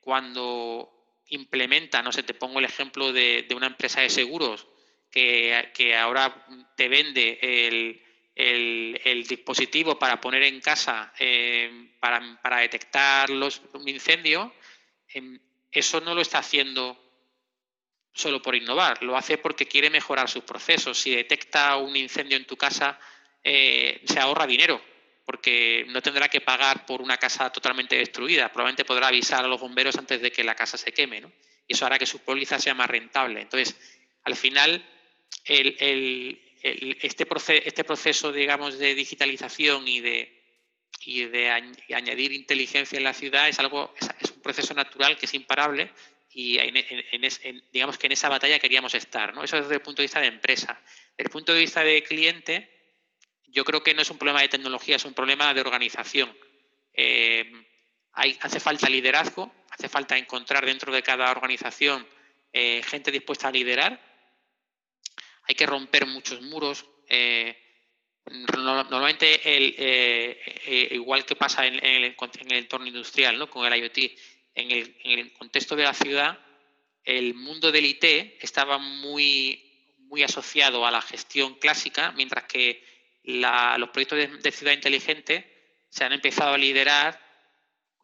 [0.00, 0.92] cuando
[1.28, 4.66] implementa, no sé, te pongo el ejemplo de una empresa de seguros
[5.10, 13.88] que, ahora te vende el, dispositivo para poner en casa eh, para, detectar los, un
[13.88, 14.54] incendio,
[15.08, 15.38] em,
[15.72, 17.02] eso no lo está haciendo
[18.12, 20.98] solo por innovar, lo hace porque quiere mejorar sus procesos.
[20.98, 22.98] Si detecta un incendio en tu casa,
[23.42, 24.80] eh, se ahorra dinero,
[25.26, 29.60] porque no tendrá que pagar por una casa totalmente destruida, probablemente podrá avisar a los
[29.60, 31.32] bomberos antes de que la casa se queme, ¿no?
[31.66, 33.40] Y eso hará que su póliza sea más rentable.
[33.40, 33.76] Entonces,
[34.22, 34.88] al final,
[35.44, 36.38] este,
[37.66, 40.42] este, proceso, digamos, de digitalización y de,
[41.04, 41.50] y de
[41.92, 45.90] añadir inteligencia en la ciudad es algo, es, un proceso natural que es imparable
[46.32, 49.42] y en, digamos que en esa batalla queríamos estar, ¿no?
[49.42, 50.80] Eso desde el punto de vista de empresa.
[51.16, 52.75] Desde el punto de vista de cliente,
[53.48, 56.36] yo creo que no es un problema de tecnología, es un problema de organización.
[56.92, 57.50] Eh,
[58.12, 62.06] hay, hace falta liderazgo, hace falta encontrar dentro de cada organización
[62.52, 64.00] eh, gente dispuesta a liderar
[65.46, 66.84] hay que romper muchos muros.
[67.08, 67.56] Eh,
[68.26, 69.40] normalmente,
[70.90, 72.16] igual que pasa en, el,
[72.50, 73.48] entorno industrial, ¿no?
[73.48, 73.98] con el IoT,
[74.54, 74.70] en
[75.04, 76.38] el, contexto de la ciudad,
[77.04, 78.04] el mundo del IT
[78.40, 79.62] estaba muy,
[79.98, 82.82] muy asociado a la gestión clásica, mientras que
[83.26, 87.20] los proyectos de, ciudad inteligente se han empezado a liderar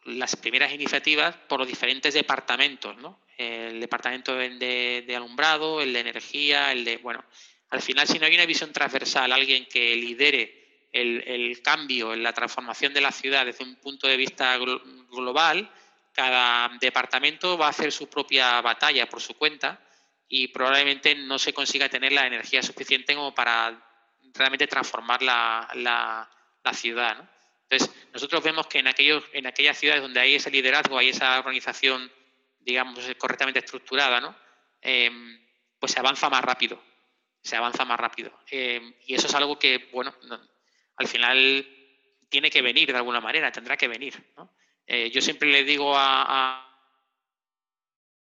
[0.04, 3.20] las primeras iniciativas por los diferentes departamentos, ¿no?
[3.38, 7.24] el departamento de, alumbrado, el de energía, el de, bueno,
[7.70, 12.32] al final si no hay una visión transversal, alguien que lidere el, cambio en la
[12.32, 15.72] transformación de la ciudad desde un punto de vista global,
[16.12, 19.80] cada departamento va a hacer su propia batalla por su cuenta
[20.28, 23.91] y probablemente no se consiga tener la energía suficiente como para
[24.34, 27.28] realmente transformar la, la, ciudad.
[27.68, 31.38] Entonces, nosotros vemos que en, aquellos, en aquellas ciudades donde hay ese liderazgo, hay esa
[31.38, 32.10] organización
[32.64, 34.34] digamos, correctamente estructurada, ¿no?
[34.80, 35.40] Em,
[35.78, 36.82] pues se avanza más rápido,
[37.42, 38.32] se avanza más rápido.
[38.50, 40.14] Em, y eso es algo que, bueno,
[40.96, 41.66] al final
[42.28, 44.14] tiene que venir de alguna manera, tendrá que venir.
[44.86, 46.68] Eh, yo siempre le digo a,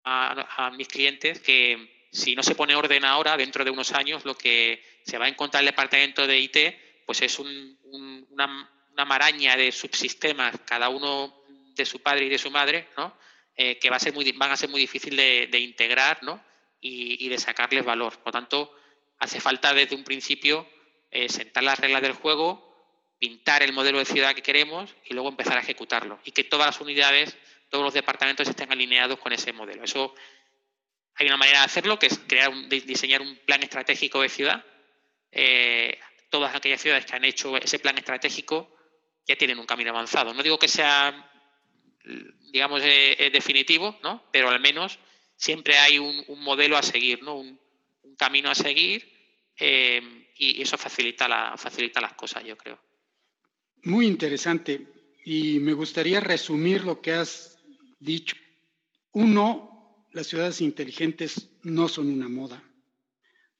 [0.05, 4.37] a, mis clientes que si no se pone orden ahora, dentro de unos años, lo
[4.37, 6.57] que se va a encontrar el departamento de IT,
[7.05, 11.43] pues es una, una maraña de subsistemas, cada uno
[11.75, 13.17] de su padre y de su madre, ¿no?
[13.57, 16.21] Eh, que va a ser muy, van a ser muy difícil de, integrar
[16.81, 18.17] y, de sacarles valor.
[18.19, 18.73] Por tanto,
[19.19, 20.69] hace falta desde un principio
[21.11, 25.29] eh, sentar las reglas del juego, pintar el modelo de ciudad que queremos y luego
[25.29, 26.21] empezar a ejecutarlo.
[26.25, 27.37] Y que todas las unidades,
[27.71, 29.83] todos los departamentos estén alineados con ese modelo.
[29.83, 30.15] Eso
[31.17, 34.65] hay una manera de hacerlo, que es crear diseñar un plan estratégico de ciudad.
[35.31, 35.99] Eh,
[36.31, 38.77] todas aquellas ciudades que han hecho ese plan estratégico
[39.27, 40.35] ya tienen un camino avanzado.
[40.35, 41.31] No digo que sea
[42.53, 44.25] digamos, eh, definitivo, ¿no?
[44.31, 44.99] Pero al menos
[45.37, 47.37] siempre hay un, modelo a seguir, ¿no?
[47.37, 47.59] Un,
[48.17, 49.11] camino a seguir
[49.59, 52.79] eh, y eso facilita, la, facilita las cosas, yo creo.
[53.83, 54.87] Muy interesante.
[55.25, 57.59] Y me gustaría resumir lo que has
[57.99, 58.37] dicho.
[59.13, 59.74] Uno,
[60.15, 62.63] las ciudades inteligentes no son una moda.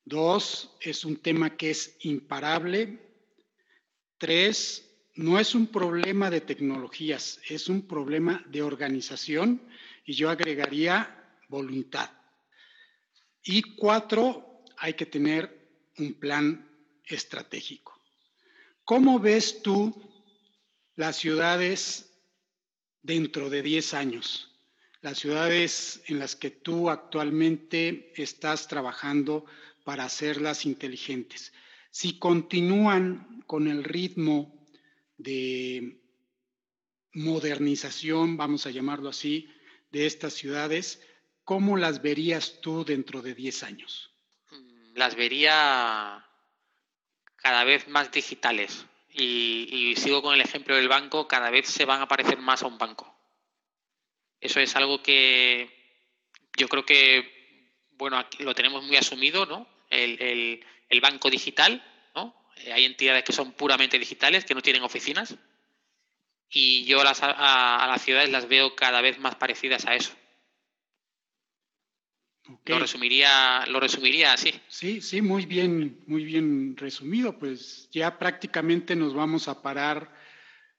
[0.05, 3.01] Dos, es un tema que es imparable.
[4.19, 9.69] Tres, no es un problema de tecnologías, es un problema de organización
[10.05, 12.11] y yo agregaría voluntad.
[13.43, 16.71] Y cuatro, hay que tener un plan
[17.05, 18.01] estratégico.
[18.85, 19.93] ¿Cómo ves tú
[20.95, 22.13] las ciudades
[23.03, 24.54] dentro de 10 años?
[25.05, 29.45] Las ciudades en las que tú actualmente estás trabajando
[29.85, 31.53] para hacerlas inteligentes.
[31.91, 34.67] Si continúan con el ritmo
[35.19, 36.01] de
[37.13, 39.47] modernización, vamos a llamarlo así,
[39.93, 41.03] de estas ciudades,
[41.45, 44.11] ¿cómo las verías tú dentro de 10 años?
[44.53, 46.27] Mm, las vería
[47.37, 48.87] cada vez más digitales.
[49.13, 52.69] Y, sigo con el ejemplo del banco, cada vez se van a parecer más a
[52.69, 53.14] un banco.
[54.45, 55.69] Eso es algo que
[56.57, 59.69] yo creo que, bueno, aquí lo tenemos muy asumido, ¿no?
[59.91, 61.83] el banco digital,
[62.57, 65.37] eh, hay entidades que son puramente digitales, que no tienen oficinas,
[66.51, 70.13] y yo a, las ciudades las veo cada vez más parecidas a eso.
[72.67, 74.53] Lo resumiría, lo resumiría así.
[74.69, 77.39] Sí, sí, muy bien, muy bien resumido.
[77.39, 80.15] Pues ya prácticamente nos vamos a parar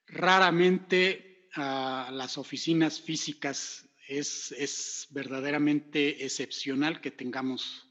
[0.06, 3.88] raramente a las oficinas físicas.
[4.08, 7.88] Es, es verdaderamente excepcional que tengamos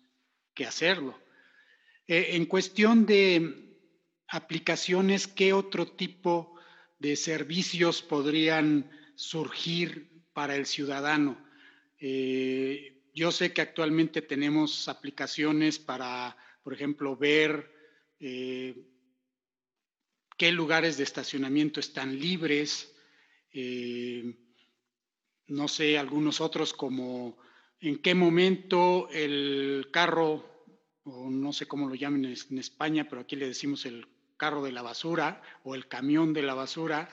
[0.54, 1.20] que hacerlo.
[2.08, 3.78] Eh, en cuestión de
[4.28, 6.58] aplicaciones, ¿qué otro tipo
[7.00, 11.38] de servicios podrían surgir para el ciudadano?
[12.00, 17.72] Eh, yo sé que actualmente tenemos aplicaciones para, por ejemplo, ver
[18.20, 18.76] eh,
[20.38, 22.95] qué lugares de estacionamiento están libres,
[23.58, 24.36] eh,
[25.48, 27.38] no sé, algunos otros como
[27.80, 30.66] en qué momento el carro,
[31.06, 34.74] o no sé cómo lo llamen en España, pero aquí le decimos el carro de
[34.74, 37.10] la basura o el camión de la basura,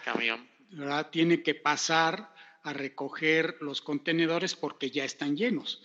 [0.70, 1.11] ¿verdad?
[1.11, 5.81] tiene que pasar a recoger los contenedores porque ya están llenos.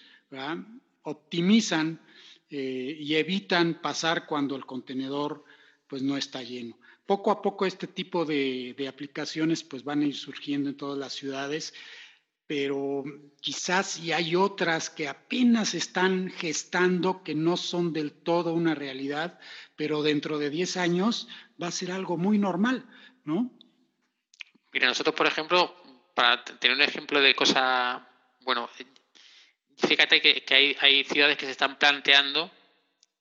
[1.04, 2.02] Optimizan
[2.50, 5.43] eh, y evitan pasar cuando el contenedor
[5.88, 6.78] pues no está lleno.
[7.08, 11.13] Poco a poco este tipo de, aplicaciones pues van a ir surgiendo en todas las
[11.13, 11.74] ciudades,
[12.46, 13.04] pero
[13.41, 19.39] quizás si hay otras que apenas están gestando, que no son del todo una realidad,
[19.76, 21.28] pero dentro de 10 años
[21.62, 22.86] va a ser algo muy normal,
[23.24, 23.52] ¿no?
[24.72, 25.74] Mira, nosotros, por ejemplo,
[26.13, 28.08] para tener un ejemplo de cosa,
[28.41, 28.70] bueno,
[29.78, 32.52] fíjate que, hay, ciudades que se están planteando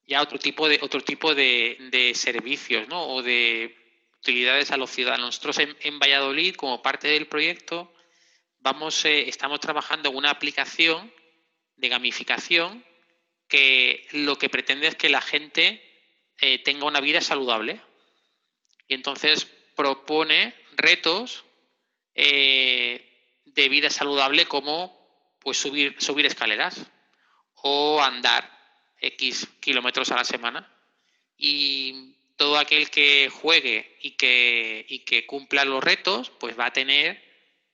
[0.07, 3.07] ya otro tipo de otro tipo de, servicios ¿no?
[3.09, 3.77] o de
[4.21, 5.27] utilidades a los ciudadanos.
[5.27, 7.93] Nosotros en, Valladolid, como parte del proyecto,
[8.59, 11.13] vamos, eh, estamos trabajando en una aplicación
[11.77, 12.85] de gamificación
[13.49, 15.83] que lo que pretende es que la gente
[16.41, 17.81] eh, tenga una vida saludable.
[18.89, 21.45] Y entonces propone retos
[22.15, 24.97] eh, de vida saludable como
[25.41, 26.87] pues subir, subir escaleras
[27.55, 28.56] o andar
[29.01, 30.73] X kilómetros a la semana.
[31.37, 36.73] Y todo aquel que juegue y que, y que cumpla los retos, pues va a
[36.73, 37.23] tener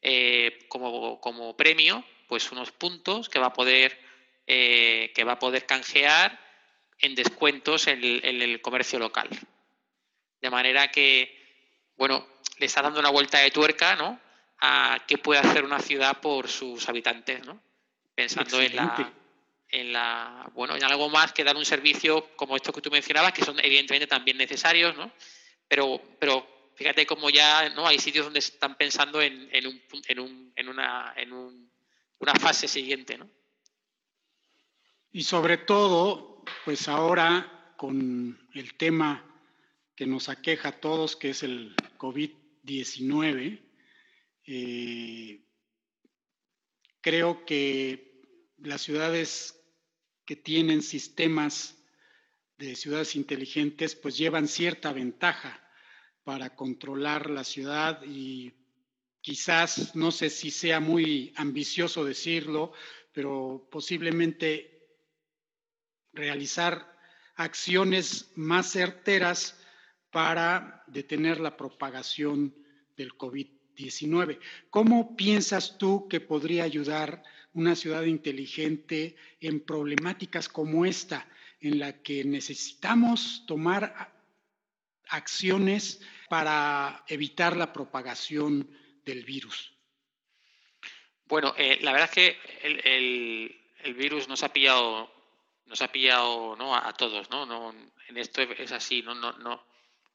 [0.03, 3.99] eh, como, premio pues unos puntos que va a poder,
[4.47, 6.41] eh, que va a poder canjear
[6.99, 9.29] en descuentos en el, en el comercio local.
[10.41, 11.39] De manera que,
[11.97, 12.27] bueno,
[12.59, 14.19] le está dando una vuelta de tuerca, ¿no?
[14.63, 17.61] a qué puede hacer una ciudad por sus habitantes, ¿no?
[18.15, 19.13] Pensando en la,
[19.73, 23.33] en la, bueno, en algo más que dar un servicio como esto que tú mencionabas,
[23.33, 25.11] que son evidentemente también necesarios, ¿no?
[25.67, 30.21] Pero, pero fíjate cómo ya no hay sitios donde están pensando en, en, un, en,
[30.21, 31.73] un, en, una, en un,
[32.19, 33.29] una fase siguiente, ¿no?
[35.11, 39.27] Y sobre todo, pues ahora con el tema
[39.97, 43.63] que nos aqueja a todos, que es el COVID-19,
[44.47, 45.41] eh,
[47.01, 48.21] creo que
[48.59, 49.62] las ciudades
[50.25, 51.77] que tienen sistemas
[52.59, 55.67] de ciudades inteligentes pues llevan cierta ventaja
[56.25, 58.53] para controlar la ciudad y
[59.21, 62.73] quizás, no sé si sea muy ambicioso decirlo,
[63.13, 64.89] pero posiblemente
[66.13, 66.97] realizar
[67.37, 69.59] acciones más certeras
[70.11, 72.55] para detener la propagación
[72.97, 73.63] del COVID.
[73.75, 74.39] 19.
[74.71, 77.23] ¿Cómo piensas tú que podría ayudar
[77.55, 81.29] una ciudad inteligente en problemáticas como esta,
[81.61, 84.13] en la que necesitamos tomar
[85.09, 88.69] acciones para evitar la propagación
[89.05, 89.73] del virus?
[91.27, 92.39] Bueno, eh, la verdad es que
[93.85, 95.13] el, virus nos ha pillado,
[95.67, 96.75] nos ha pillado ¿no?
[96.75, 97.47] a, todos, ¿no?
[97.47, 97.75] ¿no?
[98.09, 99.65] En esto es así, no, no, no.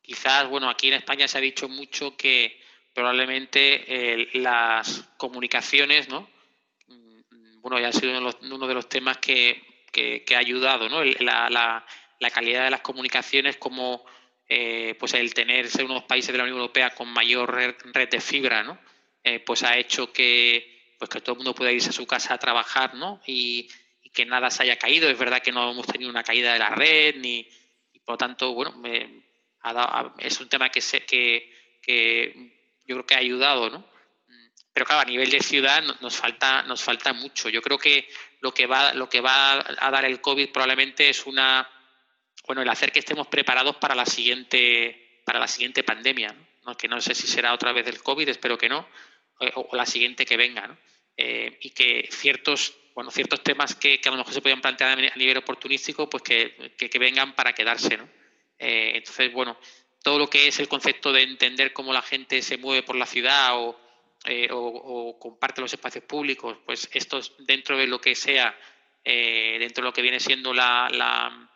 [0.02, 2.62] Quizás, bueno, aquí en España se ha dicho mucho que
[2.94, 6.30] probablemente eh, las comunicaciones, ¿no?
[7.62, 9.62] Bueno, ya ha sido uno de los, temas que,
[10.36, 11.04] ha ayudado, ¿no?
[11.04, 11.86] La,
[12.34, 14.06] calidad de las comunicaciones como
[14.48, 17.54] eh, pues el tener ser uno de los países de la Unión Europea con mayor
[17.54, 17.76] red,
[18.10, 18.80] de fibra, ¿no?
[19.24, 22.34] Eh, pues ha hecho que, pues que todo el mundo pueda irse a su casa
[22.34, 23.22] a trabajar, ¿no?
[23.26, 23.70] Y,
[24.14, 25.12] que nada se haya caído.
[25.12, 27.48] Es verdad que no hemos tenido una caída de la red, ni,
[27.94, 28.74] y por lo tanto, bueno,
[30.18, 31.54] es un tema que, sé, que,
[31.84, 32.34] que
[32.88, 33.86] yo creo que ha ayudado, ¿no?
[34.78, 37.50] Pero claro, a nivel de ciudad nos falta, nos falta mucho.
[37.50, 38.08] Yo creo que
[38.42, 41.68] lo que va, lo que va a dar el COVID probablemente es una,
[42.46, 46.78] bueno, el hacer que estemos preparados para la siguiente, para la siguiente pandemia, ¿no?
[46.78, 48.88] que no sé si será otra vez del COVID, espero que no,
[49.56, 50.78] o, la siguiente que venga, ¿no?
[51.18, 55.16] Eh, y que ciertos, bueno, ciertos temas que, a lo mejor se podían plantear a
[55.16, 58.08] nivel oportunístico, pues que, que, vengan para quedarse, ¿no?
[58.60, 59.58] Eh, entonces, bueno,
[60.04, 63.08] todo lo que es el concepto de entender cómo la gente se mueve por la
[63.08, 63.87] ciudad o,
[64.28, 64.50] eh,
[65.20, 68.56] comparte los espacios públicos, pues esto dentro de lo que sea
[69.10, 71.50] eh, dentro de lo que viene siendo la, la,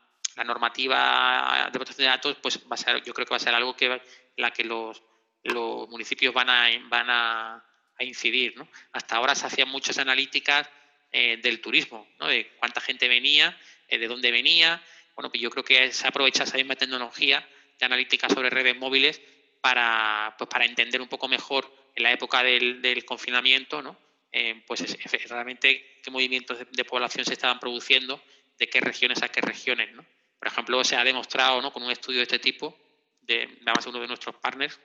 [0.45, 3.53] normativa de protección de datos, pues va a ser, yo creo que va a ser
[3.53, 4.01] algo que
[4.37, 5.03] la que los,
[5.43, 7.65] los municipios van a, van a,
[7.99, 8.55] incidir.
[8.55, 8.69] ¿no?
[8.93, 10.69] Hasta ahora se hacían muchas analíticas
[11.11, 12.27] eh, del turismo, ¿no?
[12.27, 13.59] de cuánta gente venía,
[13.89, 14.81] eh, de dónde venía.
[15.13, 17.45] Bueno, pues yo creo que se aprovecha esa misma tecnología
[17.77, 19.21] de analítica sobre redes móviles
[19.59, 23.97] para, pues para entender un poco mejor en la época del, confinamiento, ¿no?
[24.31, 28.21] Eh, pues es, realmente qué movimientos de, población se estaban produciendo,
[28.57, 29.91] de qué regiones a qué regiones.
[29.93, 30.05] ¿no?
[30.39, 31.73] Por ejemplo, se ha demostrado ¿no?
[31.73, 32.77] con un estudio de este tipo,
[33.21, 34.79] de, además uno de nuestros partners,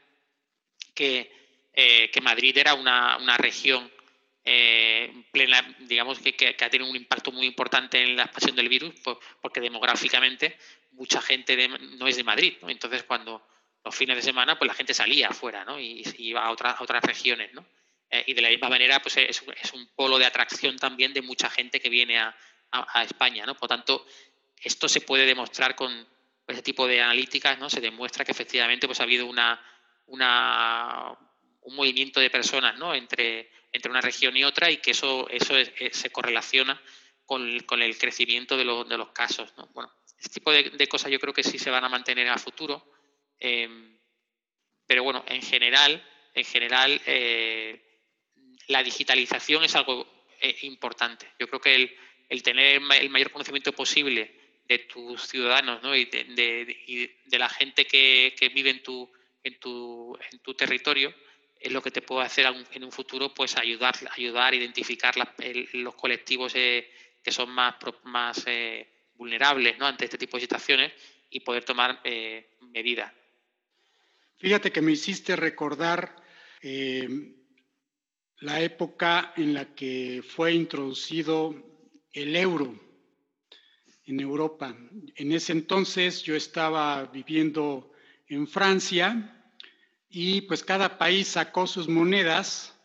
[0.95, 1.31] que,
[1.73, 3.91] eh, que Madrid era una, una región
[4.45, 8.69] eh, plena, digamos, que, que, ha tenido un impacto muy importante en la expansión del
[8.69, 8.95] virus,
[9.41, 10.57] porque demográficamente
[10.93, 12.55] mucha gente no es de Madrid.
[12.63, 12.71] ¿no?
[12.71, 13.47] Entonces, cuando
[13.87, 15.79] los fines de semana, pues la gente salía afuera ¿no?
[15.79, 17.55] y, iba a, otras a otras regiones.
[17.55, 17.65] ¿no?
[18.11, 21.49] Eh, y de la misma manera, pues es, un polo de atracción también de mucha
[21.49, 22.35] gente que viene a,
[23.03, 23.55] España, ¿no?
[23.55, 24.05] Por tanto,
[24.61, 26.07] esto se puede demostrar con
[26.47, 27.71] ese tipo de analíticas, ¿no?
[27.71, 29.59] Se demuestra que efectivamente pues ha habido una,
[30.07, 31.17] una
[31.63, 32.95] un movimiento de personas, ¿no?
[32.95, 35.55] Entre, entre una región y otra y que eso, eso
[35.91, 36.79] se correlaciona
[37.25, 39.69] con, el crecimiento de, de, los casos, ¿no?
[39.73, 42.85] Bueno, este tipo de, cosas yo creo que sí se van a mantener a futuro,
[43.41, 43.69] eh,
[44.87, 46.03] pero bueno, en general,
[46.35, 47.81] en general eh,
[48.69, 50.07] la digitalización es algo
[50.41, 51.27] eh, importante.
[51.39, 51.97] Yo creo que
[52.29, 54.33] el, tener el mayor conocimiento posible
[54.69, 55.95] de tus ciudadanos ¿no?
[55.95, 59.11] y, de, la gente que, vive en tu,
[59.43, 61.15] en, tu, en tu territorio
[61.59, 65.15] es lo que te puede hacer en un futuro pues ayudar, ayudar a identificar
[65.73, 66.91] los colectivos eh,
[67.23, 69.87] que son más, más eh, vulnerables ¿no?
[69.87, 70.93] ante este tipo de situaciones
[71.31, 72.01] y poder tomar
[72.61, 73.13] medidas.
[74.39, 76.15] Fíjate que me hiciste recordar
[78.41, 81.55] la época en la que fue introducido
[82.13, 82.79] el euro
[84.05, 84.77] en Europa.
[85.17, 87.91] En ese entonces yo estaba viviendo
[88.29, 89.51] en Francia
[90.09, 92.76] y pues cada país sacó sus monedas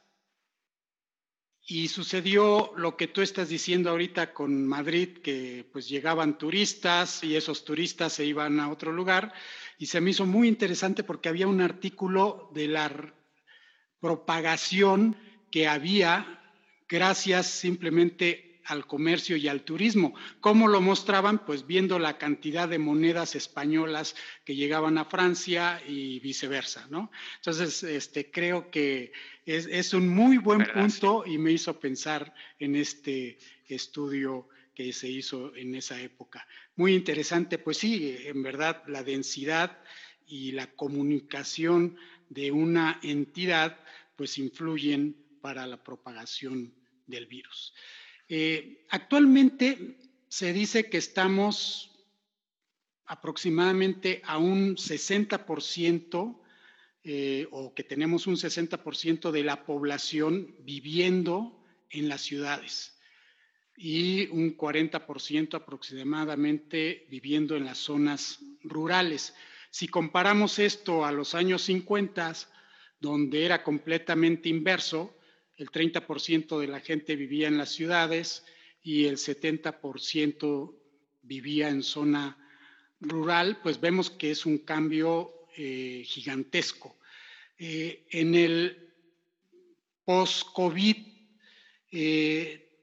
[1.72, 7.38] y sucedió lo que tú estás diciendo ahorita con Madrid, que pues llegaban turistas y
[7.38, 9.32] esos turistas se iban a otro lugar.
[9.80, 12.92] Y se me hizo muy interesante porque había un artículo de la
[14.02, 15.16] propagación
[15.50, 16.44] que había
[16.90, 20.14] gracias simplemente al comercio y al turismo.
[20.40, 21.46] ¿Cómo lo mostraban?
[21.46, 27.12] Pues viendo la cantidad de monedas españolas que llegaban a Francia y viceversa, ¿no?
[27.38, 29.12] Entonces, este, creo que
[29.46, 33.38] es, un muy buen punto y me hizo pensar en este
[33.68, 36.48] estudio que se hizo en esa época.
[36.76, 39.80] Muy interesante, pues sí, en verdad, la densidad
[40.28, 41.98] y la comunicación
[42.30, 43.78] de una entidad,
[44.16, 46.74] pues influyen para la propagación
[47.08, 47.74] del virus.
[48.34, 49.98] Eh, actualmente
[50.30, 51.92] se dice que estamos
[53.06, 56.40] aproximadamente a un 60%
[57.04, 62.98] eh, o que tenemos un 60% de la población viviendo en las ciudades
[63.76, 69.36] y un 40% aproximadamente viviendo en las zonas rurales.
[69.72, 72.34] Si comparamos esto a los años 50,
[73.02, 75.18] donde era completamente inverso,
[75.58, 78.44] el 30% de la gente vivía en las ciudades
[78.82, 80.76] y el 70%
[81.22, 82.38] vivía en zona
[83.00, 86.98] rural, pues vemos que es un cambio eh, gigantesco.
[87.58, 88.94] Eh, en el
[90.06, 90.98] post-COVID,
[91.92, 92.80] eh,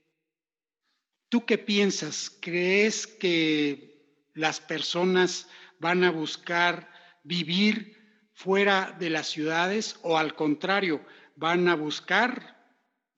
[1.29, 2.37] ¿tú qué piensas?
[2.41, 3.89] ¿Crees que
[4.35, 5.49] las personas
[5.81, 6.91] van a buscar
[7.25, 7.97] vivir
[8.33, 11.05] fuera de las ciudades o al contrario,
[11.35, 12.58] van a buscar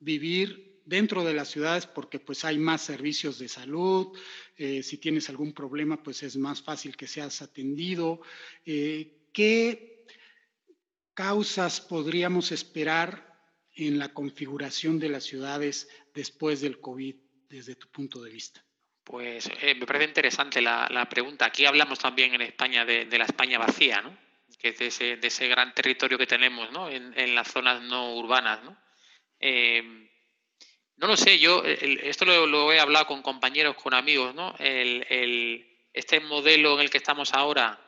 [0.01, 4.19] vivir dentro de las ciudades porque pues hay más servicios de salud,
[4.57, 8.21] eh, si tienes algún problema pues es más fácil que seas atendido.
[8.67, 10.05] Eh, ¿Qué
[11.15, 13.39] causas podríamos esperar
[13.73, 17.15] en la configuración de las ciudades después del COVID
[17.49, 18.65] desde tu punto de vista?
[19.05, 21.47] Pues eh, me parece interesante la, pregunta.
[21.47, 24.17] Aquí hablamos también en España de, la España vacía, ¿no?
[24.59, 26.91] que es de ese, de ese gran territorio que tenemos ¿no?
[26.91, 28.63] en, en las zonas no urbanas.
[28.65, 28.77] ¿no?
[29.41, 29.83] Eh,
[30.97, 34.55] no lo sé, yo esto lo, he hablado con compañeros, con amigos, ¿no?
[35.93, 37.81] este modelo en el que estamos ahora,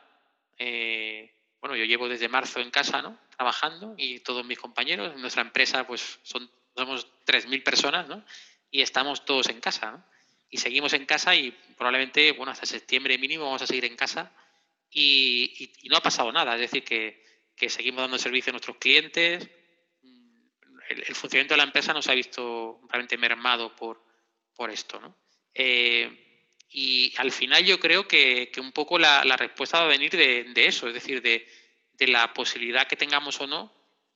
[0.57, 1.31] eh,
[1.61, 3.17] bueno, yo llevo desde marzo en casa, ¿no?
[3.37, 8.23] Trabajando y todos mis compañeros, nuestra empresa, pues son, somos 3.000 personas, ¿no?
[8.69, 10.05] Y estamos todos en casa.
[10.49, 14.31] Y seguimos en casa y probablemente, bueno, hasta septiembre mínimo vamos a seguir en casa
[14.91, 17.23] y, no ha pasado nada, es decir, que,
[17.55, 19.49] que seguimos dando servicio a nuestros clientes,
[20.93, 24.03] el, funcionamiento de la empresa no se ha visto realmente mermado por,
[24.55, 24.99] por esto.
[24.99, 25.15] ¿no?
[25.53, 26.23] Eh,
[26.69, 30.87] y al final yo creo que, un poco la, respuesta va a venir de, eso,
[30.87, 31.47] es decir, de,
[32.07, 33.71] la posibilidad que tengamos o no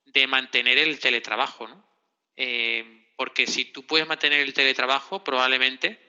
[0.05, 1.67] de mantener el teletrabajo.
[1.67, 1.88] ¿no?
[2.36, 5.99] Eh, porque si tú puedes mantener el teletrabajo, probablemente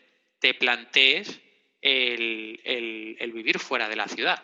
[0.41, 1.41] te plantees
[1.81, 4.43] el, el, vivir fuera de la ciudad.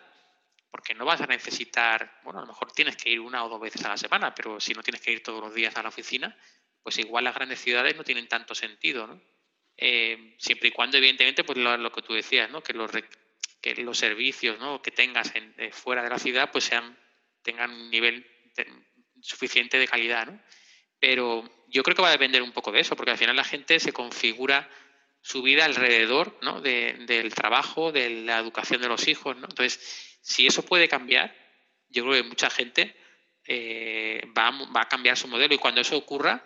[0.75, 3.61] Porque no vas a necesitar, bueno, a lo mejor tienes que ir una o dos
[3.61, 5.91] veces a la semana, pero si no tienes que ir todos los días a la
[5.91, 6.37] oficina,
[6.83, 9.21] pues igual las grandes ciudades no tienen tanto sentido, ¿no?
[9.77, 12.61] Eh, siempre y cuando, evidentemente, pues lo, que tú decías, ¿no?
[12.61, 12.91] que, los,
[13.61, 14.83] que los servicios ¿no?
[14.83, 16.99] que tengas eh, fuera de la ciudad pues sean,
[17.43, 18.27] tengan un nivel
[19.21, 20.27] suficiente de calidad.
[20.27, 20.41] ¿no?
[20.99, 23.45] Pero yo creo que va a depender un poco de eso, porque al final la
[23.45, 24.69] gente se configura
[25.21, 26.61] su vida alrededor ¿no?
[26.61, 29.37] del trabajo, de la educación de los hijos.
[29.37, 29.47] ¿no?
[29.49, 31.37] Entonces, si eso puede cambiar,
[31.91, 32.97] yo creo que mucha gente
[33.47, 36.43] eh, va, va a cambiar su modelo y cuando eso ocurra,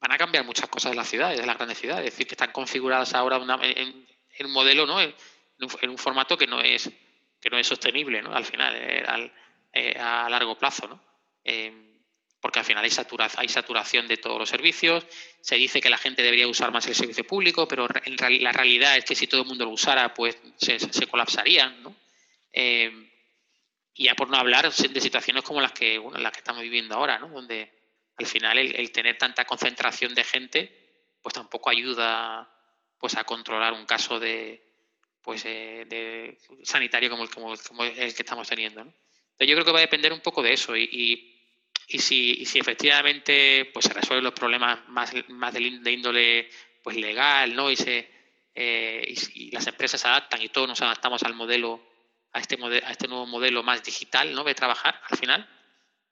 [0.00, 2.06] van a cambiar muchas cosas de las ciudades, de las grandes ciudades.
[2.06, 4.06] Es decir, que están configuradas ahora en,
[4.44, 5.00] un modelo, ¿no?
[5.00, 5.12] En
[5.58, 6.90] un, formato que no es
[7.40, 8.32] que no es sostenible, ¿no?
[8.32, 9.04] Al final, eh,
[9.72, 11.02] eh, a largo plazo, ¿no?
[11.42, 11.72] Eh,
[12.40, 12.90] porque al final hay,
[13.36, 15.04] hay saturación de todos los servicios.
[15.40, 18.96] Se dice que la gente debería usar más el servicio público, pero en la realidad
[18.96, 21.99] es que si todo el mundo lo usara, pues se, se colapsarían, ¿no?
[22.52, 26.94] Y ya por no hablar de situaciones como las que, bueno, las que estamos viviendo
[26.94, 27.28] ahora, ¿no?
[27.28, 27.70] Donde
[28.16, 32.50] al final el, tener tanta concentración de gente, pues tampoco ayuda
[32.98, 34.62] pues a controlar un caso de
[35.22, 38.84] pues eh, de sanitario como el, como, el que estamos teniendo.
[38.84, 41.38] yo creo que va a depender un poco de eso y,
[41.88, 46.48] y, si, si, efectivamente pues se resuelven los problemas más, más de, índole
[46.82, 47.70] pues legal ¿no?
[47.70, 48.10] y, se,
[48.54, 51.89] eh, y, las empresas se adaptan y todos nos adaptamos al modelo
[52.32, 54.44] a este, a este nuevo modelo más digital ¿no?
[54.44, 55.48] de trabajar al final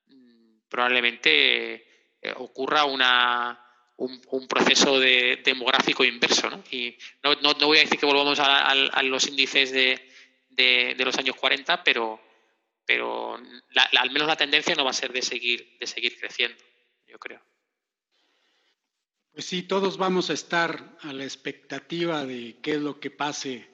[0.07, 1.75] mm, probablemente
[2.21, 3.65] eh, ocurra una,
[3.99, 6.51] un, proceso de, demográfico inverso.
[6.51, 6.63] ¿no?
[6.71, 10.01] Y no, no, voy a decir que volvamos a, los índices de,
[10.51, 12.21] de, los años 40, pero,
[12.85, 16.63] pero al menos la tendencia no va a ser de seguir, de seguir creciendo,
[17.07, 17.41] yo creo.
[19.33, 23.69] Pues sí, todos vamos a estar a la expectativa de qué es lo que pase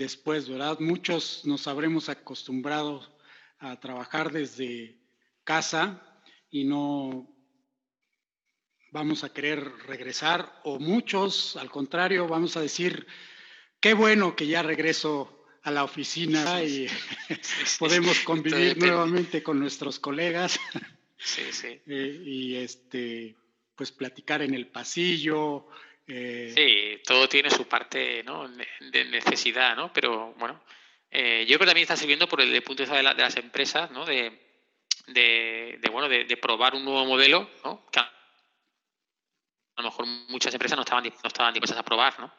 [0.00, 0.80] después, ¿verdad?
[0.80, 3.06] Muchos nos habremos acostumbrado
[3.58, 4.98] a trabajar desde
[5.44, 6.02] casa
[6.50, 7.28] y no
[8.92, 13.06] vamos a querer regresar o muchos, al contrario, vamos a decir,
[13.78, 16.86] qué bueno que ya regreso a la oficina y
[17.78, 20.58] podemos convivir nuevamente con nuestros colegas
[21.86, 23.36] eh, y este,
[23.76, 25.66] pues platicar en el pasillo.
[26.12, 26.52] Eh.
[26.54, 28.48] Sí, todo tiene su parte ¿no?
[28.48, 29.92] de necesidad, ¿no?
[29.92, 30.60] Pero bueno,
[31.10, 33.90] eh, yo creo que también está sirviendo por el, punto de vista de, las empresas,
[33.90, 34.04] ¿no?
[34.04, 34.32] De,
[35.06, 37.88] de, bueno, de, probar un nuevo modelo, ¿no?
[39.76, 42.30] a lo mejor muchas empresas no estaban, no estaban dispuestas a probar, ¿no?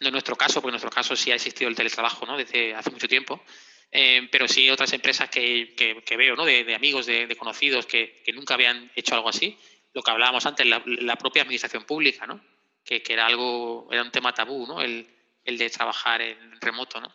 [0.00, 2.36] No en nuestro caso, porque en nuestro caso sí ha existido el teletrabajo, ¿no?
[2.36, 3.44] Desde hace mucho tiempo.
[3.90, 6.44] Eh, pero sí otras empresas que, que, veo, ¿no?
[6.44, 9.58] De, amigos, de, conocidos que, que, nunca habían hecho algo así.
[9.92, 12.40] Lo que hablábamos antes, la, la propia administración pública, ¿no?
[12.88, 14.80] Que, era algo, era un tema tabú, ¿no?
[14.80, 15.06] El,
[15.44, 17.14] el de trabajar en remoto, ¿no?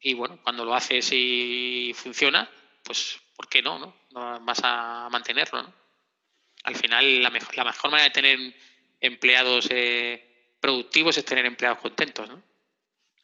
[0.00, 2.50] Y bueno, cuando lo haces y funciona,
[2.82, 4.40] pues ¿por qué no, no?
[4.40, 5.74] Vas a mantenerlo, ¿no?
[6.64, 8.54] Al final, la mejor, la mejor manera de tener
[9.00, 12.42] empleados eh, productivos es tener empleados contentos, ¿no?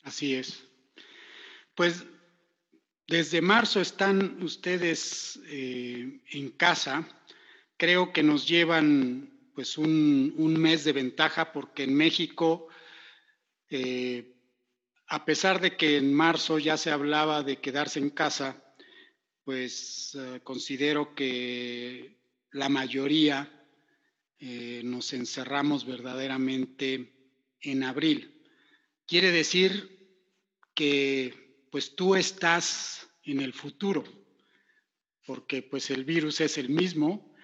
[0.03, 0.65] Así es.
[1.75, 2.05] Pues
[3.07, 7.09] desde marzo están ustedes eh, en casa.
[7.79, 12.69] Creo que nos llevan pues un, mes de ventaja porque en México,
[13.71, 14.37] eh,
[15.09, 18.63] a pesar de que en marzo ya se hablaba de quedarse en casa,
[19.45, 22.19] pues considero que
[22.53, 23.51] la mayoría
[24.39, 27.13] eh, nos encerramos verdaderamente
[27.61, 28.45] en abril.
[29.07, 30.21] Quiere decir
[30.75, 34.05] que pues tú estás en el futuro,
[35.25, 37.35] porque pues el virus es el mismo,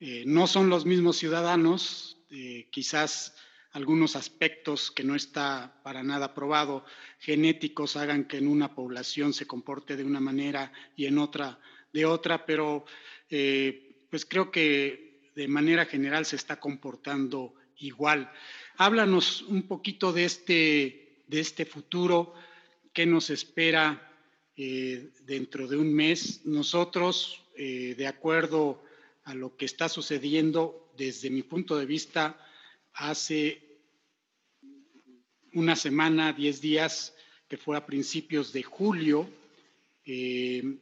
[0.00, 3.34] eh, no son los mismos ciudadanos, eh, quizás
[3.72, 6.84] algunos aspectos que no está para nada probado,
[7.18, 11.58] genéticos, hagan que en una población se comporte de una manera y en otra
[11.92, 12.84] de otra, pero
[14.10, 18.30] pues creo que de manera general se está comportando igual.
[18.76, 22.34] Háblanos un poquito de este, de este futuro,
[22.92, 24.12] qué nos espera
[24.56, 26.42] eh, dentro de un mes.
[26.44, 28.82] Nosotros, eh, de acuerdo
[29.24, 32.38] a lo que está sucediendo, desde mi punto de vista,
[32.92, 33.60] hace
[35.52, 37.14] una semana, diez días,
[37.48, 39.28] que fue a principios de julio,
[40.04, 40.78] eh,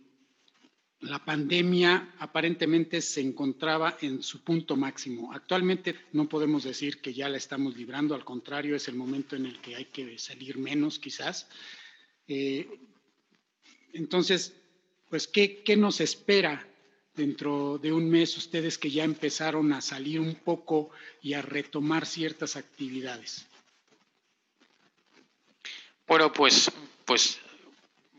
[1.01, 5.33] la pandemia aparentemente se encontraba en su punto máximo.
[5.33, 9.47] Actualmente no podemos decir que ya la estamos librando, al contrario, es el momento en
[9.47, 11.49] el que hay que salir menos quizás.
[12.29, 12.69] Eh,
[13.93, 14.55] entonces,
[15.11, 16.72] pues, ¿qué, ¿qué nos espera
[17.15, 20.91] dentro de un mes ustedes que ya empezaron a salir un poco
[21.21, 23.47] y a retomar ciertas actividades?
[26.07, 26.71] Bueno, pues,
[27.05, 27.41] pues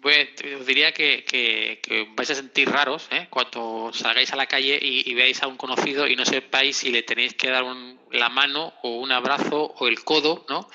[0.04, 1.80] os diría que,
[2.16, 3.28] vais a sentir raros ¿eh?
[3.30, 7.04] cuando salgáis a la calle y, veáis a un conocido y no sepáis si le
[7.04, 7.64] tenéis que dar
[8.12, 10.70] la mano o un abrazo o el codo, ¿no?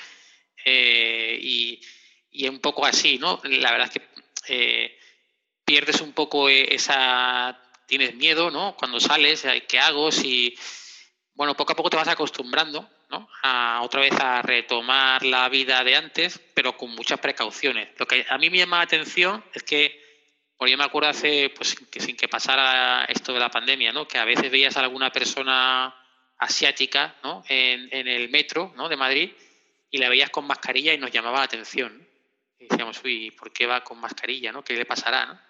[0.64, 1.80] Eh, y,
[2.30, 3.40] y, un poco así, ¿no?
[3.44, 4.08] La verdad es que
[4.48, 4.98] eh,
[5.64, 7.60] pierdes un poco esa...
[7.88, 8.76] Tienes miedo, ¿no?
[8.76, 10.12] Cuando sales, ¿qué hago?
[10.12, 10.54] Si...
[11.32, 12.86] Bueno, poco a poco te vas acostumbrando
[13.42, 17.88] a otra vez a retomar la vida de antes, pero con muchas precauciones.
[17.98, 20.04] Lo que a mí me llama la atención es que,
[20.58, 24.06] por yo me acuerdo hace, pues que sin que pasara esto de la pandemia, ¿no?
[24.06, 25.96] que a veces veías a alguna persona
[26.36, 27.42] asiática ¿no?
[27.48, 28.90] en, el metro ¿no?
[28.90, 29.32] de Madrid
[29.90, 32.06] y la veías con mascarilla y nos llamaba la atención.
[32.58, 34.52] Y decíamos, uy, ¿por qué va con mascarilla?
[34.52, 34.62] ¿no?
[34.62, 35.24] ¿Qué le pasará?
[35.24, 35.47] ¿no?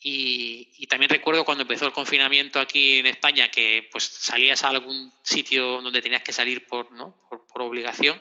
[0.00, 5.12] Y, también recuerdo cuando empezó el confinamiento aquí en España que pues salías a algún
[5.22, 7.16] sitio donde tenías que salir por, ¿no?
[7.28, 8.20] por, obligación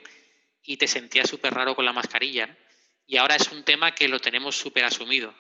[0.63, 2.57] y te sentías súper raro con la mascarilla.
[3.05, 5.36] Y ahora es un tema que lo tenemos súper asumido.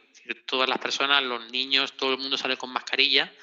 [0.45, 3.33] todas las personas, los niños, todo el mundo sale con mascarilla.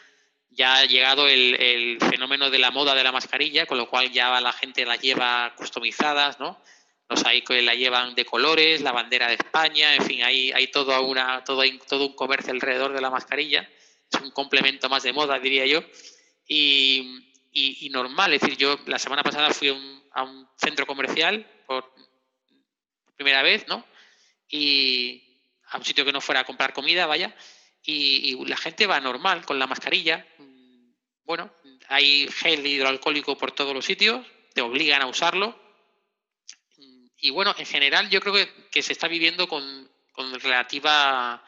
[0.51, 4.12] Ya ha llegado el, el, fenómeno de la moda de la mascarilla, con lo cual
[4.12, 6.62] ya la gente la lleva customizadas, ¿no?
[7.24, 11.00] Ahí que la llevan de colores, la bandera de España, en fin, hay, hay todo,
[11.02, 13.68] una, todo, todo un comercio alrededor de la mascarilla,
[14.10, 15.82] es un complemento más de moda, diría yo,
[16.46, 21.92] y, y, normal, es decir, yo la semana pasada fui a un, centro comercial por
[23.16, 23.84] primera vez, ¿no?
[24.48, 27.34] Y a un sitio que no fuera a comprar comida, vaya,
[27.84, 30.26] y la gente va normal con la mascarilla,
[31.24, 31.52] bueno,
[31.88, 35.58] hay gel hidroalcohólico por todos los sitios, te obligan a usarlo,
[37.22, 38.34] y bueno, en general yo creo
[38.70, 39.88] que, se está viviendo con,
[40.42, 41.42] relativa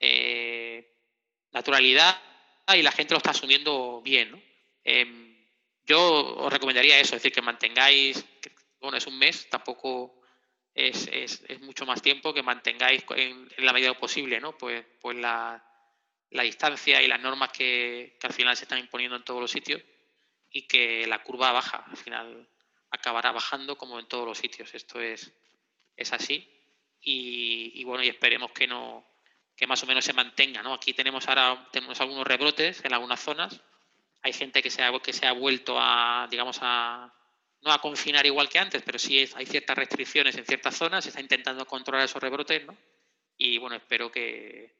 [0.00, 0.96] eh,
[1.52, 2.18] naturalidad
[2.74, 4.42] y la gente lo está asumiendo bien.
[4.82, 5.36] Em,
[5.84, 8.24] yo os recomendaría eso, es decir, que mantengáis,
[8.80, 10.22] bueno, es un mes, tampoco
[10.74, 11.10] es,
[11.60, 14.56] mucho más tiempo, que mantengáis en, la medida posible, ¿no?
[14.56, 15.62] Pues, pues la,
[16.30, 19.82] distancia y las normas que, que, al final se están imponiendo en todos los sitios
[20.50, 22.48] y que la curva baja, al final
[22.90, 24.74] acabará bajando como en todos los sitios.
[24.74, 25.32] Esto es,
[25.96, 26.48] es así.
[27.00, 29.06] Y, bueno, y esperemos que no
[29.56, 30.62] que más o menos se mantenga.
[30.62, 30.72] ¿no?
[30.72, 33.60] Aquí tenemos ahora tenemos algunos rebrotes en algunas zonas.
[34.22, 37.12] Hay gente que se ha, que se ha vuelto a, digamos, a
[37.62, 41.04] no a confinar igual que antes, pero sí hay ciertas restricciones en ciertas zonas.
[41.04, 42.76] Se está intentando controlar esos rebrotes, ¿no?
[43.36, 44.74] Y bueno, espero que,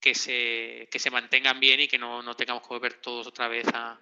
[0.00, 3.48] que, se, que se mantengan bien y que no, no tengamos que volver todos otra
[3.48, 3.98] vez a,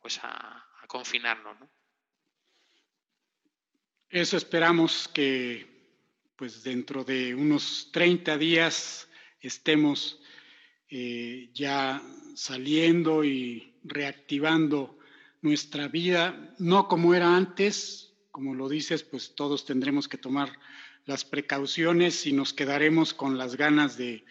[0.00, 1.58] pues a, confinarnos.
[1.60, 1.70] ¿no?
[4.08, 5.68] Eso esperamos que
[6.36, 9.08] pues dentro de unos 30 días
[9.40, 10.20] estemos
[10.88, 12.02] eh, ya
[12.34, 14.98] saliendo y reactivando
[15.42, 20.50] nuestra vida, no como era antes, como lo dices, pues todos tendremos que tomar
[21.06, 24.24] las precauciones y nos quedaremos con las ganas de,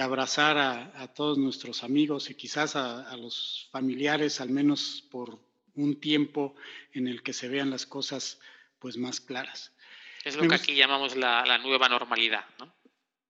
[0.00, 5.38] abrazar a, todos nuestros amigos y quizás a, los familiares, al menos por
[5.78, 6.54] un tiempo
[6.92, 8.40] en el que se vean las cosas
[8.78, 9.72] pues más claras.
[10.24, 12.74] Es lo que aquí llamamos la, nueva normalidad, ¿no?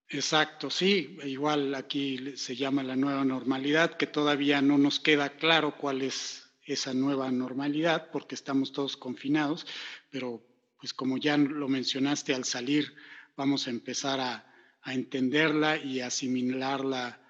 [0.08, 5.76] Exacto, sí, igual aquí se llama la nueva normalidad, que todavía no nos queda claro
[5.76, 9.66] cuál es esa nueva normalidad porque estamos todos confinados,
[10.10, 10.42] pero
[10.80, 12.94] pues como ya lo mencionaste, al salir
[13.36, 17.20] vamos a empezar a, a entenderla y asimilarla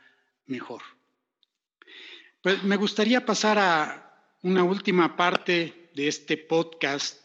[0.47, 0.83] mejor.
[2.41, 4.08] Pues me gustaría pasar a
[4.43, 7.21] una última parte de este podcast,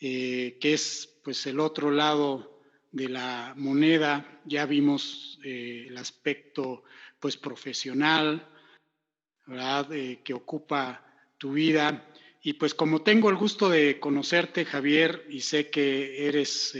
[0.00, 2.60] eh, que es pues el otro lado
[2.92, 4.40] de la moneda.
[4.44, 6.84] Ya vimos eh, el aspecto
[7.18, 8.46] pues profesional,
[9.46, 9.92] ¿verdad?
[9.92, 11.04] Eh, que ocupa
[11.38, 12.08] tu vida.
[12.40, 16.72] Y pues como tengo el gusto de conocerte, Javier, y sé que eres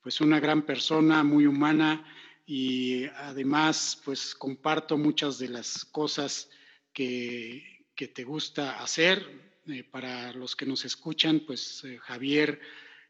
[0.00, 2.06] pues una gran persona, muy humana,
[2.46, 6.48] y además pues comparto muchas de las cosas
[6.92, 9.26] que, que te gusta hacer.
[9.66, 12.60] Eh, para los que nos escuchan, pues eh, Javier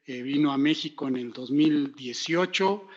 [0.06, 2.88] eh, vino a México en el 2018,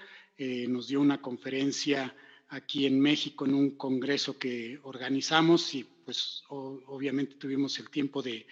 [0.69, 2.15] nos dio una conferencia
[2.47, 8.47] aquí en México en un congreso que organizamos y pues obviamente tuvimos el tiempo de,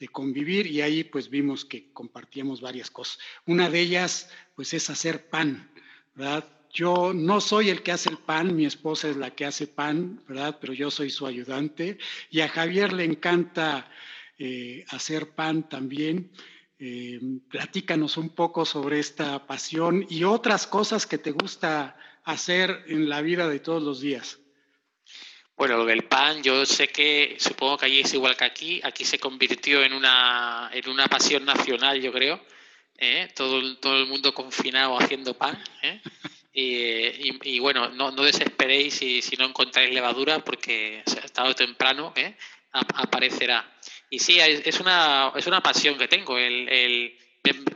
[0.00, 3.20] de, convivir y ahí pues vimos que compartíamos varias cosas.
[3.46, 5.70] Una de ellas pues es hacer pan,
[6.16, 6.57] ¿verdad?
[6.72, 10.22] Yo no soy el que hace el pan, mi esposa es la que hace pan,
[10.28, 10.58] ¿verdad?
[10.60, 11.98] Pero yo soy su ayudante.
[12.30, 13.90] Y a Javier le encanta
[14.38, 16.30] eh, hacer pan también.
[16.78, 17.18] Eh,
[17.50, 23.20] platícanos un poco sobre esta pasión y otras cosas que te gusta hacer en la
[23.20, 24.38] vida de todos los días.
[25.56, 29.04] Bueno, lo del pan, yo sé que, supongo que allí es igual que aquí, aquí
[29.04, 32.40] se convirtió en una, en una pasión nacional, yo creo.
[32.96, 33.28] ¿eh?
[33.34, 35.58] Todo, todo el mundo confinado haciendo pan.
[36.60, 42.34] Y, bueno, no, no desesperéis si, si, no encontráis levadura porque tarde o temprano ¿eh?
[42.72, 43.64] aparecerá.
[44.10, 46.36] Y sí, es una, es una pasión que tengo.
[46.36, 47.18] El, el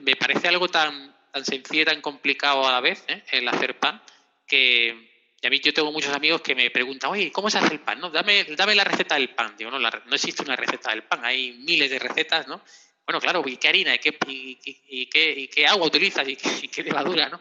[0.00, 4.02] me, parece algo tan, tan sencillo y tan complicado a la vez, el hacer pan,
[4.48, 5.10] que,
[5.40, 7.80] y a mí yo tengo muchos amigos que me preguntan, oye, ¿cómo se hace el
[7.80, 8.00] pan?
[8.00, 9.54] No, dame, dame la receta del pan.
[9.56, 12.62] Digo, no, no existe una receta del pan, hay miles de recetas, ¿no?
[13.04, 13.94] Bueno, claro, ¿y qué harina?
[13.94, 16.26] ¿Y qué, y, qué, y qué, agua utilizas?
[16.28, 17.28] ¿Y qué, levadura?
[17.28, 17.40] ¿no?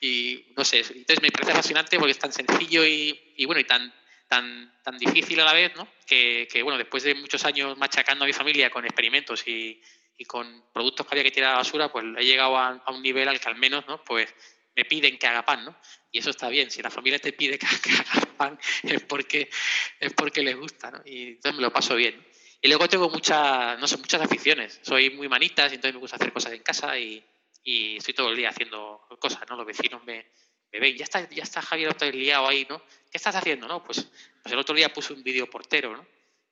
[0.00, 3.92] Y no sé, entonces me parece fascinante porque es tan sencillo y, bueno, y tan,
[4.26, 5.86] tan, tan difícil a la vez, ¿no?
[6.06, 9.80] Que, bueno, después de muchos años machacando a mi familia con experimentos y,
[10.26, 13.02] con productos que había que tirar a la basura, pues he llegado a, a, un
[13.02, 14.04] nivel al que al menos, ¿no?
[14.04, 14.32] Pues
[14.76, 15.76] me piden que haga pan, ¿no?
[16.10, 16.70] Y eso está bien.
[16.70, 17.66] Si la familia te pide que,
[18.12, 19.50] hagas pan, es porque,
[19.98, 21.02] es porque les gusta, ¿no?
[21.04, 22.24] Y entonces me lo paso bien.
[22.64, 24.78] Y luego tengo muchas, no sé, muchas aficiones.
[24.82, 27.26] Soy muy manitas y entonces me gusta hacer cosas en casa y,
[27.64, 29.56] estoy todo el día haciendo cosas, ¿no?
[29.56, 30.26] Los vecinos me,
[30.70, 32.80] ven, ya está, ya está Javier el liado ahí, ¿no?
[33.10, 33.66] ¿Qué estás haciendo?
[33.66, 34.08] No, pues,
[34.42, 36.06] pues el otro día puse un vídeo portero, ¿no?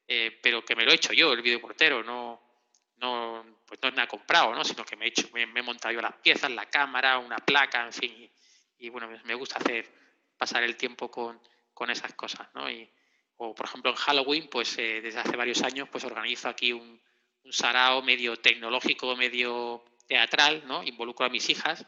[0.08, 2.42] Eh, pero que me lo he hecho yo, el vídeo portero, no,
[2.96, 4.64] no, pues no me ha comprado, ¿no?
[4.64, 7.86] Sino que me he hecho, me, he montado yo las piezas, la cámara, una placa,
[7.86, 8.30] en fin,
[8.78, 9.88] y bueno, me gusta hacer,
[10.36, 11.40] pasar el tiempo con,
[11.72, 12.68] con esas cosas, ¿no?
[12.68, 12.90] Y,
[13.42, 17.00] o por ejemplo en Halloween, pues eh, desde hace varios años, pues organizo aquí un,
[17.42, 20.82] un sarao medio tecnológico, medio teatral, ¿no?
[20.82, 21.86] Involucro a mis hijas,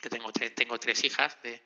[0.00, 1.60] que tengo tres, tengo tres hijas de,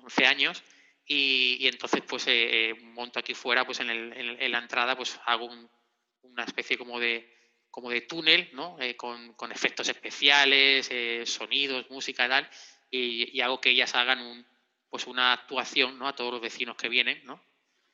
[0.00, 0.62] 11 años,
[1.04, 4.96] y, y entonces pues eh, eh, monto aquí fuera, pues en, el, en, la entrada,
[4.96, 5.50] pues hago
[6.22, 7.36] una especie como de
[7.72, 8.76] como de túnel, ¿no?
[8.96, 10.90] con, efectos especiales,
[11.28, 12.50] sonidos, música y tal,
[12.90, 14.46] y, hago que ellas hagan un,
[14.88, 16.08] pues una actuación ¿no?
[16.08, 17.40] a todos los vecinos que vienen, ¿no?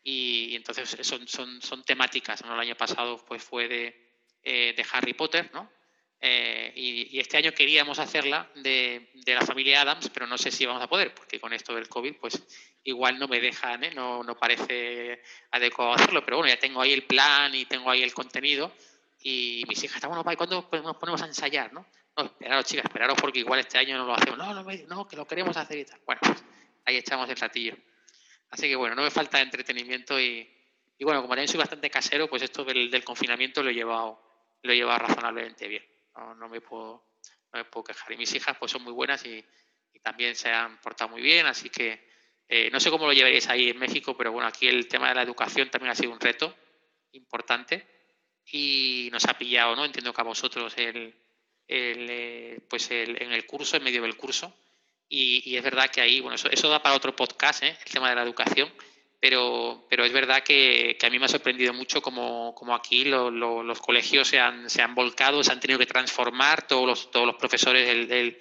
[0.09, 2.55] Y, entonces son, son, son temáticas, ¿no?
[2.55, 5.69] El año pasado pues fue de, eh, de Harry Potter, ¿no?
[6.21, 10.65] Eh, y, este año queríamos hacerla de, de, la familia Adams, pero no sé si
[10.65, 12.41] vamos a poder, porque con esto del COVID, pues
[12.85, 13.91] igual no me dejan, ¿eh?
[13.97, 18.05] no, no parece adecuado hacerlo, pero bueno, ya tengo ahí el plan y tengo ahí
[18.05, 18.73] el contenido.
[19.25, 21.73] Y mis hijas bueno, ¿y cuándo nos ponemos a ensayar?
[21.73, 21.85] ¿no?
[22.17, 25.17] no, esperaros chicas, esperaros porque igual este año no lo hacemos, no, no, no, que
[25.17, 25.99] lo queremos hacer y tal.
[26.07, 26.45] Bueno, pues
[26.85, 27.77] ahí echamos el ratillo.
[28.51, 30.49] Así que bueno, no me falta entretenimiento y,
[30.99, 34.21] y bueno, como también soy bastante casero, pues esto del, del, confinamiento lo he llevado,
[34.63, 35.85] lo he llevado razonablemente bien.
[36.39, 37.05] No, me puedo,
[37.53, 38.13] no me puedo quejar.
[38.13, 39.45] Y mis hijas pues son muy buenas y,
[39.93, 42.07] y también se han portado muy bien, así que
[42.49, 45.17] eh, no sé cómo lo llevaréis ahí en México, pero bueno, aquí el tema de
[45.17, 46.55] la educación también ha sido un reto
[47.13, 47.87] importante
[48.51, 49.85] y nos ha pillado, ¿no?
[49.85, 51.15] Entiendo que a vosotros el,
[51.67, 54.55] el, eh, pues el, en el curso, en medio del curso.
[55.09, 57.77] Y, es verdad que ahí, bueno, eso, eso da para otro podcast, ¿eh?
[57.85, 58.73] el tema de la educación,
[59.21, 63.05] pero, pero es verdad que, que a mí me ha sorprendido mucho como, como aquí
[63.05, 67.27] los colegios se han, se han volcado, se han tenido que transformar, todos los, todos
[67.27, 68.39] los profesores del,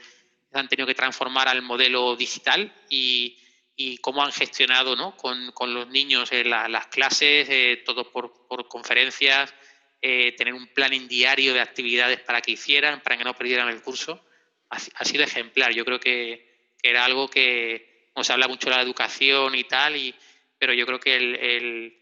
[0.53, 3.38] han tenido que transformar al modelo digital y,
[3.76, 5.16] y cómo han gestionado ¿no?
[5.18, 9.53] con, con los niños eh, las clases, eh, todo por, por conferencias,
[10.01, 13.70] eh, tener un plan en diario de actividades para que hicieran, para que no perdieran
[13.70, 14.24] el curso,
[14.70, 15.74] ha, sido ejemplar.
[15.74, 16.55] Yo creo que,
[16.90, 20.14] era algo que nos habla mucho de la educación y tal, y,
[20.58, 21.98] pero yo creo que el,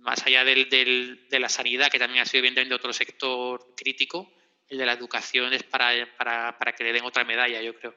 [0.00, 4.32] más allá del, de la sanidad, que también ha sido evidentemente otro sector crítico,
[4.68, 7.94] el de la educación es para, para, para que le den otra medalla, yo creo,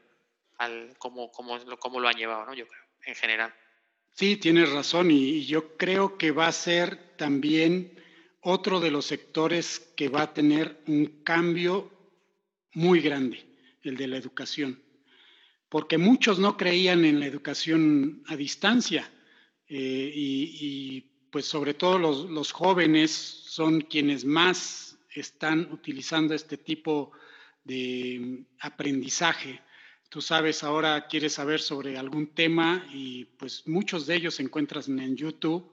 [0.57, 2.53] al cómo, cómo, cómo lo han llevado, ¿no?
[2.53, 3.53] yo creo, en general.
[4.13, 8.01] Sí, tienes razón, y yo creo que va a ser también
[8.41, 11.91] otro de los sectores que va a tener un cambio
[12.73, 13.45] muy grande,
[13.83, 14.81] el de la educación,
[15.71, 19.09] porque muchos no creían en la educación a distancia
[19.69, 20.99] eh, y,
[21.31, 27.13] pues sobre todo los, jóvenes son quienes más están utilizando este tipo
[27.63, 29.61] de aprendizaje.
[30.09, 34.99] Tú sabes, ahora quieres saber sobre algún tema y pues muchos de ellos se encuentran
[34.99, 35.71] en YouTube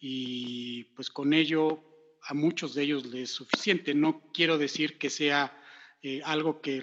[0.00, 1.84] y pues con ello
[2.22, 3.94] a muchos de ellos les es suficiente.
[3.94, 5.54] No quiero decir que sea
[6.00, 6.82] eh, algo que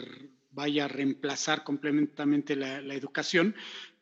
[0.52, 3.56] vaya a reemplazar completamente la, educación,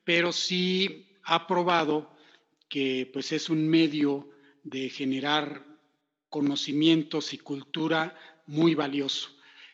[0.03, 2.15] pero sí ha probado
[2.67, 4.29] que pues, es un medio
[4.63, 5.65] de generar
[6.29, 9.29] conocimientos y cultura muy valioso.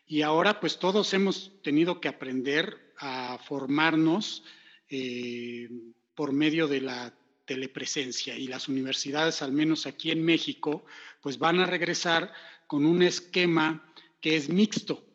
[0.07, 4.43] Y ahora pues todos hemos tenido que aprender a formarnos
[4.89, 5.69] eh,
[6.13, 7.13] por medio de la
[7.45, 10.86] telepresencia y las universidades, al menos aquí en México,
[11.21, 12.34] pues van a regresar
[12.67, 15.05] con un esquema que es mixto.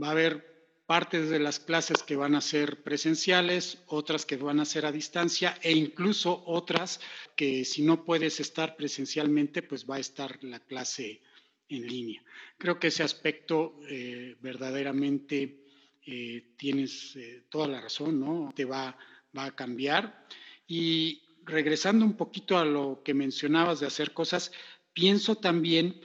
[0.00, 0.51] Va a haber
[0.92, 4.92] partes de las clases que van a ser presenciales, otras que van a ser a
[4.92, 7.00] distancia e incluso otras
[7.34, 11.22] que si no puedes estar presencialmente, pues va a estar la clase
[11.70, 12.22] en línea.
[12.58, 15.64] Creo que ese aspecto eh, verdaderamente
[16.04, 18.52] eh, tienes eh, toda la razón, ¿no?
[18.54, 18.94] Te va,
[19.34, 20.26] va a cambiar.
[20.66, 24.52] Y regresando un poquito a lo que mencionabas de hacer cosas,
[24.92, 26.02] pienso también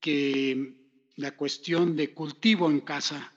[0.00, 0.72] que
[1.16, 3.30] la cuestión de cultivo en casa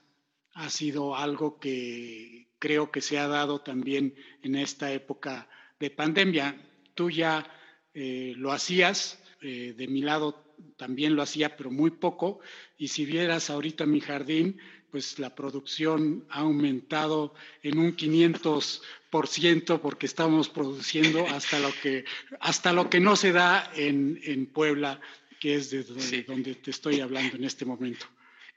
[0.56, 5.48] ha sido algo que creo que se ha dado también en esta época
[5.80, 6.60] de pandemia.
[6.96, 7.46] Tú ya
[7.94, 10.44] eh, lo hacías, eh, de mi lado
[10.78, 12.40] también lo hacía, pero muy poco.
[12.78, 14.58] Y si vieras ahorita mi jardín,
[14.92, 22.06] pues la producción ha aumentado en un 500% porque estamos produciendo hasta lo que,
[22.40, 25.02] hasta lo que no se da en, en Puebla,
[25.42, 25.84] que es de
[26.24, 28.06] donde te estoy hablando en este momento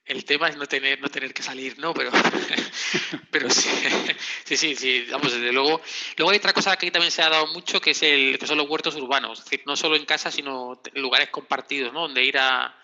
[0.09, 1.93] el tema es no tener, no tener que salir, ¿no?
[1.93, 2.11] Pero,
[3.31, 3.51] pero
[4.45, 5.81] sí, sí, sí, vamos, desde luego.
[6.17, 8.59] Luego hay otra cosa que también se ha dado mucho, que, es el, que son
[8.59, 12.01] los huertos urbanos, es decir, no solo en casa, sino en lugares compartidos, ¿no?
[12.03, 12.75] Donde ir a,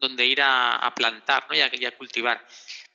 [0.00, 1.54] donde ir a, plantar, ¿no?
[1.54, 2.44] Y a, cultivar.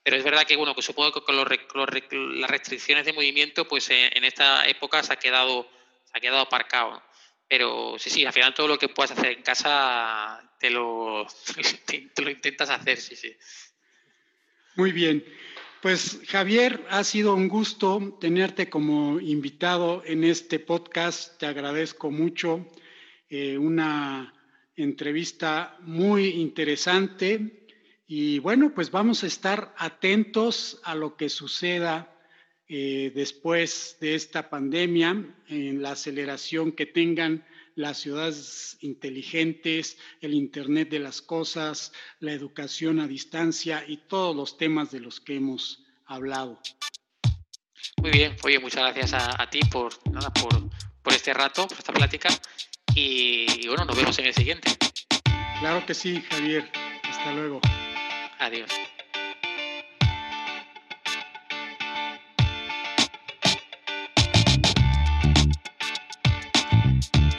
[0.04, 4.24] Pero es verdad que, bueno, que supongo que con las restricciones de movimiento, pues en,
[4.24, 5.70] esta época se ha quedado,
[6.04, 7.02] se ha quedado aparcado.
[7.48, 11.26] Pero sí, sí, al final todo lo que puedas hacer en casa te lo,
[11.86, 13.34] te lo intentas hacer, sí, sí.
[14.78, 15.26] Muy bien.
[15.82, 21.36] Pues Javier, ha sido un gusto tenerte como invitado en este podcast.
[21.40, 22.64] Te agradezco mucho.
[23.28, 24.36] Eh, una
[24.76, 27.66] entrevista muy interesante.
[28.06, 32.16] Y bueno, pues vamos a estar atentos a lo que suceda
[32.70, 37.44] eh, después de esta pandemia, en la aceleración que tengan
[37.78, 44.58] las ciudades inteligentes, el Internet de las cosas, la educación a distancia y todos los
[44.58, 46.60] temas de los que hemos hablado.
[48.02, 50.70] Muy bien, oye, muchas gracias a, ti por, nada, por,
[51.04, 52.30] por, este rato, por esta plática
[52.96, 54.76] y bueno, nos vemos en el siguiente.
[55.60, 56.70] Claro que sí, Javier.
[57.04, 57.62] Hasta luego.
[58.40, 58.70] Adiós.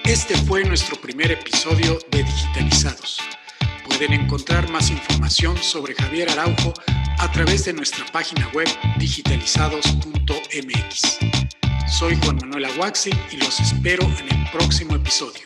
[0.08, 3.18] Este fue nuestro primer episodio de Digitalizados.
[3.86, 6.72] Pueden encontrar más información sobre Javier Araujo
[7.18, 11.18] a través de nuestra página web digitalizados.mx.
[11.98, 15.42] Soy Juan Manuel Aguaxi y los espero en el próximo episodio.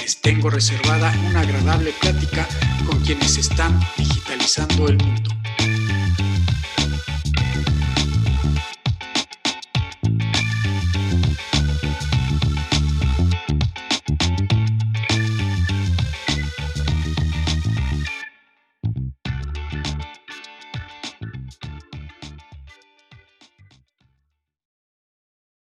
[0.00, 2.48] Les tengo reservada una agradable plática
[2.88, 5.30] con quienes están digitalizando el mundo.